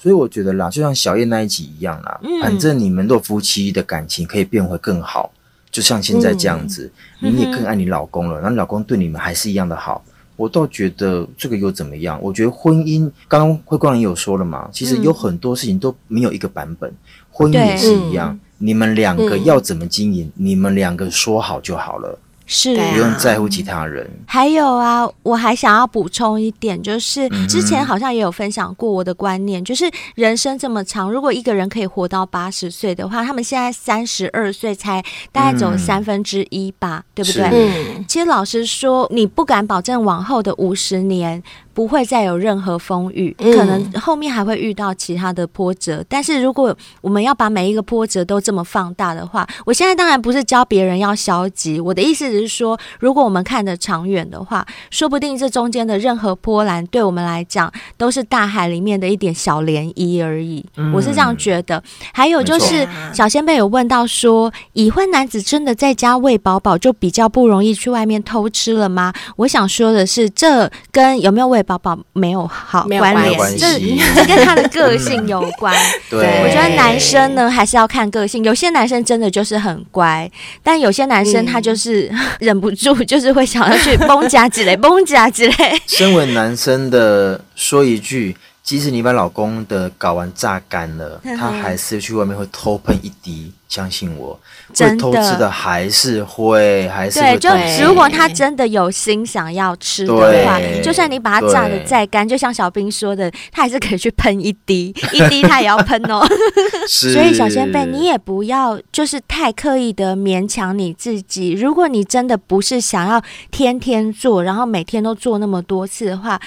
[0.00, 4.69] 所以我觉得啦，就像小燕那一集一样啦，反正你们的夫妻的感情可以变。
[4.70, 5.30] 会更好，
[5.70, 6.90] 就像现在这样子，
[7.20, 10.02] 嗯、你也更爱你老公了，然后你老公对你们还是一样的好，
[10.36, 12.18] 我倒觉得这个又怎么样？
[12.22, 16.92] 我觉得婚姻，刚刚慧光也有说了嘛，其实有很多事情都没有一个版本，
[17.30, 22.18] 婚姻也是一样，嗯、你们两个要怎么经营，嗯、你们两个说好就好了。
[22.52, 24.10] 是，不用在乎其他人。
[24.26, 37.48] 还有啊，我还想要补充一点，就是之前好像也有分享过我的观念，就是人生这么长，如果一个人可以活到八十岁的话，他们现在三十二岁才大概走三分之一吧，对不对？
[37.52, 38.04] 嗯。
[38.08, 41.40] 其实老实说，你不敢保证往后的五十年。
[41.80, 45.96] 不会再有任何风雨，可能后面还会遇到其他的波折。
[45.96, 60.62] 嗯、但是如果我们要把每一个波折都这么放大的话，我现在当然不是教别人要消极，我的意思只是说，如果我们看得长远的话，说不定这中间的任何波澜对我们来讲都是大海里面的一点小涟漪而已。
[60.76, 61.82] 嗯、我是这样觉得。
[62.12, 69.14] 还有就是，小仙贝有问到说，已婚男子真的在家喂饱饱就比较不容易去外面偷吃了吗？
[69.36, 71.64] 我想说的是，这跟有没有喂。
[71.70, 73.78] 宝宝没有好关联，这
[74.14, 75.72] 这跟他的个性有关。
[76.10, 80.28] 对，我觉得男生呢还是要看个性，有些男生真的就是很乖，
[80.64, 82.10] 但有些男生他就是
[82.40, 85.80] 忍不住，就是会想要去崩夹之类， 崩夹之类。
[85.86, 93.52] 身为男生的说一句，即使你把老公的睾丸榨干了，他还是去外面会偷喷一滴。
[93.70, 94.38] 相信我，
[94.74, 97.38] 会偷吃的还是会，还是会。
[97.38, 106.20] 对，就如果他真的有心想要吃的话，就算你把它榨的再干，就像小兵说的，他还是可以去喷一滴， 一滴他也要喷哦。
[106.88, 111.52] 所以小仙贝，你也不要就是太刻意的勉强你自己。
[111.52, 116.40] 如果你真的不是想要天天做，然后每天都做那么多次的话，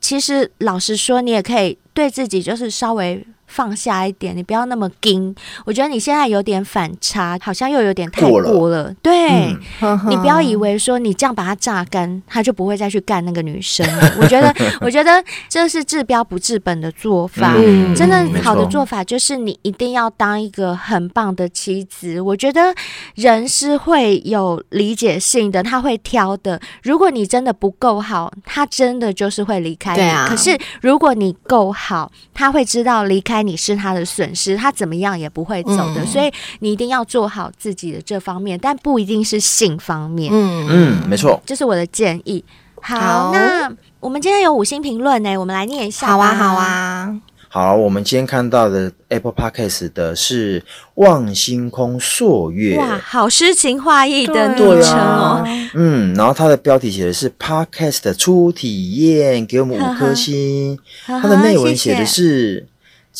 [0.00, 3.22] 其实老实说，你也可以对自己就是稍微。
[3.50, 5.34] 放下一点，你不要那么硬。
[5.66, 8.94] 我觉得你现在有点反差，好像又有点太过了。
[9.02, 14.12] 对，嗯、你不要以为说你这样把他榨干，他就不会再去干那个女生了。
[14.22, 17.54] 我觉得，我觉得这是治标不治本的做法。
[17.58, 22.20] 嗯、真的好的做法就是你一定要当一个很棒的妻子。
[22.20, 22.72] 我觉得
[23.16, 26.60] 人是会有理解性的，他会挑的。
[26.84, 30.28] 如果你真的不够好，他真的就是会离开你。
[30.28, 33.39] 可是如果你够好，他会知道离开。
[33.42, 40.30] 你是他的损失，他怎么样也不会走的，嗯、所以你一定要做好自己的这方面，但不一定是性方面。
[40.32, 42.44] 嗯嗯，没错，这是我的建议。
[42.80, 43.70] 好，好，那
[44.00, 46.06] 我们今天有五星评论呢，我们来念一下。
[46.06, 47.20] 好啊，好啊。
[47.52, 50.64] 好，我们今天看到的 Apple Podcast 的是
[50.94, 55.44] 望星空朔月，哇，好诗情画意的昵称哦。
[55.74, 60.78] 嗯，然后它的标题写的是 Podcast 的初体验，给我们五颗星。
[61.04, 62.68] 它的内文写的是。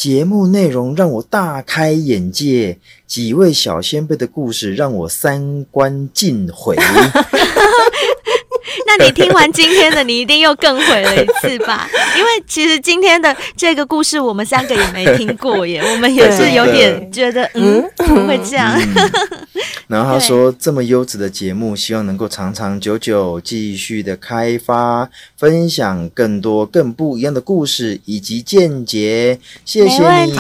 [0.01, 6.75] 节目内容让我大开眼界，几位小先辈的故事让我三观尽毁。
[8.99, 11.89] 那你听完今天的，你一定又更毁了一次吧？
[12.19, 18.77] 因为其实今天的这个故事，我们三个也没听过耶， 我们也是有点觉得，嗯，怎么会这样？
[18.77, 19.11] 嗯、
[19.87, 29.39] 然后他说，这么优质的节目，希望能够长长久久继续的开发，分享更多更不一样的故事以及见解。
[29.65, 30.33] 谢谢你，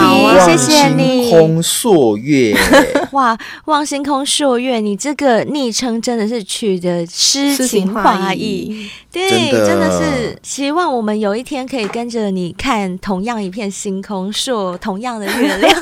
[0.44, 2.57] 谢谢你，望星空朔月。
[3.12, 8.39] 哇，望星空朔月，你这个昵称真的是取的诗情画意，
[9.12, 9.91] 对，真的。
[9.91, 15.76] 是希望我们有一天可以跟着你看同样一片星空，说同样的月亮。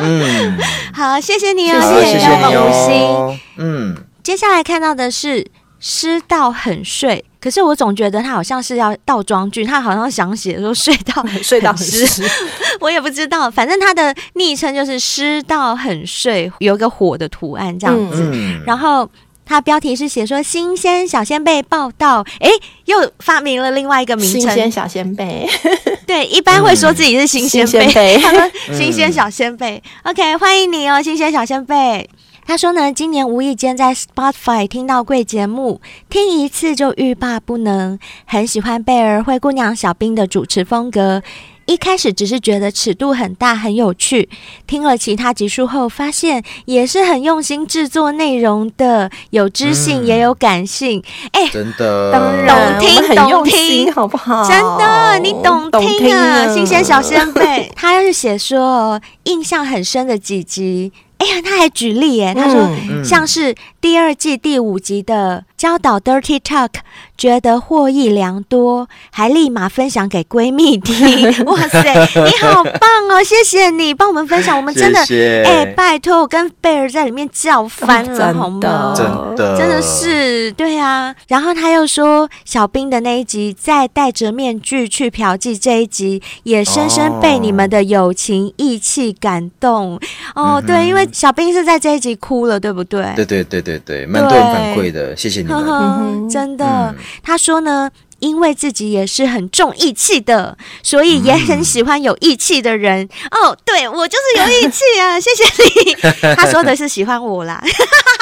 [0.00, 0.58] 嗯，
[0.94, 3.40] 好，谢谢你哦，谢谢你哦，五星。
[3.58, 5.44] 嗯，接下来看到的是
[5.80, 12.24] 诗到很睡，可是我总觉得他好像是要倒装句，他好像想写说睡到 睡到湿，
[12.80, 19.08] 我也不知道，反正他的昵称就是湿到很睡，有个火的图案这样子，嗯、然后。
[19.52, 22.48] 他标题是写说“新鲜小仙贝报道”，哎，
[22.86, 25.46] 又发明了另外一个名称“新鲜小仙贝”。
[26.08, 29.82] 对，一般会说自己是新鲜贝，他说 “新鲜小仙贝”。
[30.04, 32.08] OK，欢迎你哦，新鲜小仙贝。
[32.46, 41.22] 他说呢，今年无意间在 Spotify 听到贵节目，听一次就欲罢不能，很喜欢贝儿、灰姑娘、小冰的主持风格。
[41.66, 44.28] 一开始只是觉得尺度很大，很有趣，
[44.66, 51.02] 听了其他集数后，发现也是很用心制作内容的，有知性也有感性。
[51.32, 54.48] 哎、嗯，欸、真的，当然懂听懂听，好不好？
[54.48, 57.70] 真的，你懂听啊，听新鲜小仙贝。
[57.76, 60.92] 他要是写说印象很深的几集。
[61.18, 66.70] 哎呀，他还举例耶，他说、嗯、像是第二季第五集的教导 Dirty Talk，
[67.16, 70.98] 觉得获益良多，还立马分享给闺蜜听。
[71.46, 73.22] 哇塞，你好棒哦！
[73.22, 78.92] 谢谢你帮我们分享，我们真的哎、欸，拜托我跟贝尔在里面叫翻了，哦、好吗？
[78.96, 79.06] 真
[79.36, 81.14] 的，真的是对啊。
[81.28, 89.94] 然后他又说，小兵的那一集在戴着面具去嫖妓这一集，也深深被你们的友情义气感动
[90.34, 90.56] 哦。
[90.56, 91.08] 哦对，因为。
[91.12, 93.12] 小兵是在这一集哭了，对不对？
[93.14, 95.51] 对对对对对，蛮多人反馈的，谢谢你
[96.30, 97.90] 真的，嗯、他说呢，
[98.20, 103.08] 因为自己也是很重义气的，所以也很喜欢有义气的人。
[103.30, 105.18] 嗯、哦，对我就是有义气啊！
[105.20, 105.44] 谢谢
[105.84, 106.34] 你。
[106.34, 107.62] 他说的是喜欢我啦。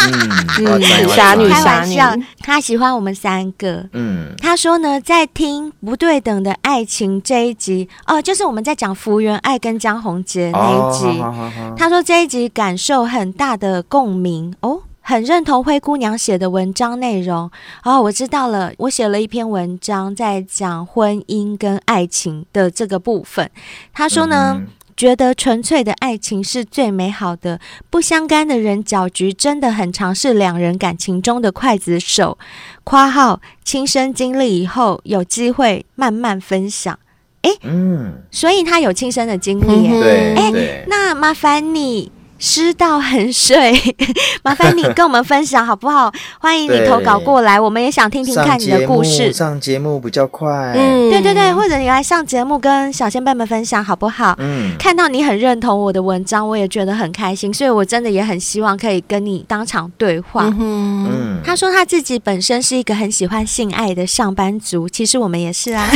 [0.03, 3.85] 嗯，傻女傻女，他喜欢我们三个。
[3.93, 11.21] 嗯，他说呢，在听不对等的爱情这一集，哦，就是我们在讲福原爱跟江宏杰那一集。
[11.21, 14.81] 哦、他说这一集感受很大的共鸣哦，
[15.11, 17.51] 很认同灰姑娘写的文章内容。
[17.83, 23.51] 哦，我知道了，我写了一篇文章在讲婚姻跟爱情的这个部分。
[23.93, 24.55] 他说呢。
[24.61, 27.59] 嗯觉得纯粹的爱情是最美好的，
[27.89, 32.37] 不相干的人搅局真的很常是两人感情中的刽子手。
[32.85, 36.99] 括号亲身经历以后，有机会慢慢分享。
[37.41, 42.13] 诶，嗯，所以他有亲身的经历耶，对，诶，那麻烦你。
[42.41, 43.79] 诗到很睡，
[44.43, 46.11] 麻烦你跟我们分享好不好？
[46.41, 49.31] 欢迎你投稿过来，我们也想听听看你的故事。
[49.31, 54.35] 上节目比较快，嗯，对对对，或者你来上节目跟小仙辈们分享好不好？
[54.39, 60.45] 嗯，看到你很认同我的文章，我也觉得很开心，所以我真的也很希望可以跟你当场对话。
[60.59, 65.87] 嗯，嗯，他说他自己本身是一个很喜欢性爱的上班族，其实我们也是啊。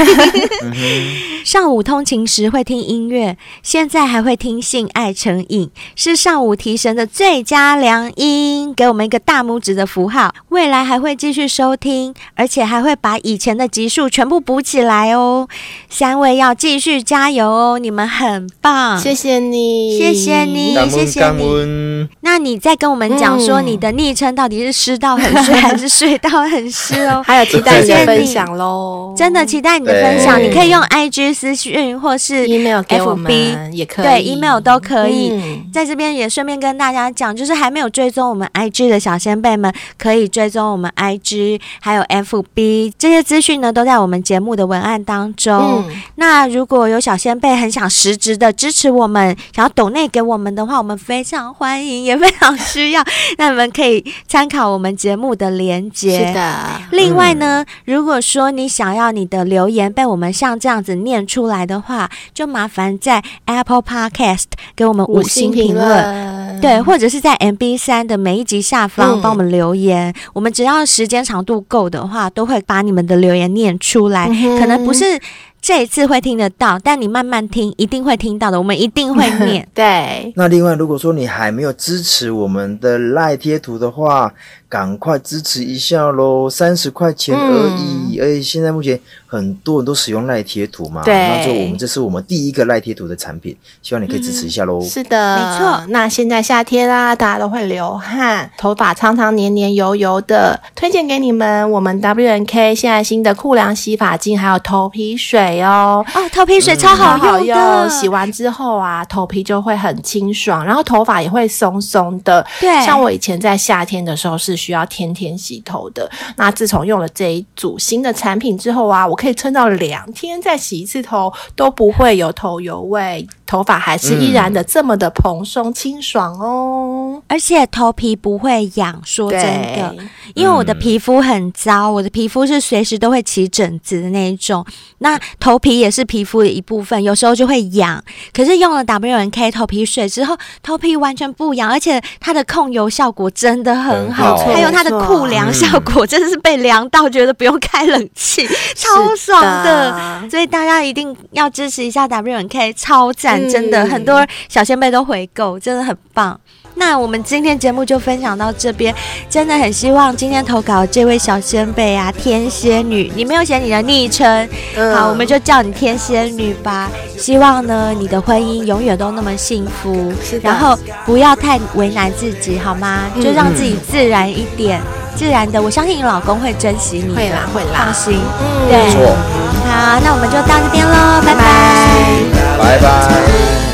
[0.62, 0.74] 嗯、
[1.42, 6.34] 上午通勤时会听音乐，现在还会听性爱成瘾，是上。
[6.35, 10.35] 上午提神的最佳良音，给我们一个大拇指的符号。
[10.49, 15.47] 未来还会继续收听，而且还会把以前的集数全部补起来哦。
[15.89, 22.09] 三位要继续加油哦，你们很棒，谢谢你，谢谢你，谢谢你。
[22.22, 27.22] 那你再跟我们讲说，你的昵称到底是湿到很湿，还是睡到很湿哦？
[27.24, 30.43] 还有期待你的分享喽，真的期待你的分享。
[30.43, 35.62] 你可以用 IG 私讯，或是 email 给我们，也可以，对 email 都可以。
[35.72, 45.85] 在这边也顺便跟大家讲，就是还没有追踪我们 IG 的小先辈们，可以追踪我们 IG，还有 FB 这些资讯呢，都在我们节目的文案当中。
[46.16, 53.05] 那如果有小先辈很想实质的支持我们，想要抖内给我们的话，我们非常欢迎，也非常需要。
[53.39, 56.29] 那你们可以参考我们节目的连接。
[56.29, 56.55] 是的。
[56.91, 64.45] 另外呢，如果说你想要你的留言被我们像这样子念出来的话，就麻烦在 Apple Podcast
[64.75, 66.14] 给我们五星评论，
[66.61, 70.11] 对，或者是在 MB 三的每一集下方帮我们留言。
[70.11, 74.29] 嗯、我们只要时间长度够的话，都会把你们的留言念出来。
[74.31, 75.21] 嗯、可能不是。
[75.65, 78.59] 这一次会听得到，但你慢慢听，一定会听到的。
[78.59, 79.67] 我们一定会念。
[79.73, 80.31] 对。
[80.37, 84.31] 那另外，如果说你还没有支持我们的赖贴图的话，
[84.69, 86.51] 赶快支持一下喽！
[86.51, 94.85] 三十块钱而已，嗯、而且现在目前很多人都使用赖贴图嘛，对，那就我们这是我们第一个赖贴图的产品，希望你可以支持一下喽、嗯。
[94.85, 95.87] 是的，没错。
[95.89, 106.05] 那现在夏天啦，大家都会流汗，头发常常黏黏油油的，推荐给你们我们 W N K 现在新的酷凉洗发精，还有头皮水哦。
[106.14, 112.44] 哦，头皮水超好用的，嗯、洗完之后啊，头皮就会很清爽，然后头发也会松松的。
[112.61, 123.26] 对，像我以前在夏天的时候是需要天天洗头的，那自从用了这一组新的产品之后啊，我可以撑到两天再洗一次头都不会有头油味。
[123.47, 129.01] 头发还是依然的这么的蓬松清爽哦，而且头皮不会痒。
[129.05, 129.95] 说真的，
[130.34, 134.64] 因为我的皮肤很糟，我的皮肤是随时都会起疹子的那一种。
[134.99, 138.03] 那头皮也是皮肤的一部分，有时候就会痒。
[138.32, 150.28] 可是用了 W N K 头皮水之后，头皮完全不痒，而且它的控油效果真的很好，还有它的酷凉效果，真的是被凉到觉得不用开冷气，超爽的。
[150.30, 153.34] 所以大家一定要支持一下 W N K，超赞。
[153.51, 156.39] 真的很多小仙贝都回购，真的很棒。
[156.76, 158.93] 那我们今天节目就分享到这边，
[159.30, 166.91] 真的很希望今天投稿这位小仙贝啊，天仙女，你没有写你的昵称，嗯、好，我们就叫你天仙女吧。
[167.16, 170.12] 希望呢，你的婚姻永远都那么幸福，
[170.43, 170.76] 然后
[171.07, 173.03] 不要太为难自己，好吗？
[173.22, 178.18] 就让自己自然一点，嗯、自然的，我相信你老公会珍惜你的，会啦，会啦，放心。
[178.41, 179.16] 嗯，对，错
[179.64, 182.34] 好，那我们就到这边喽，拜拜。
[182.59, 183.74] 拜拜。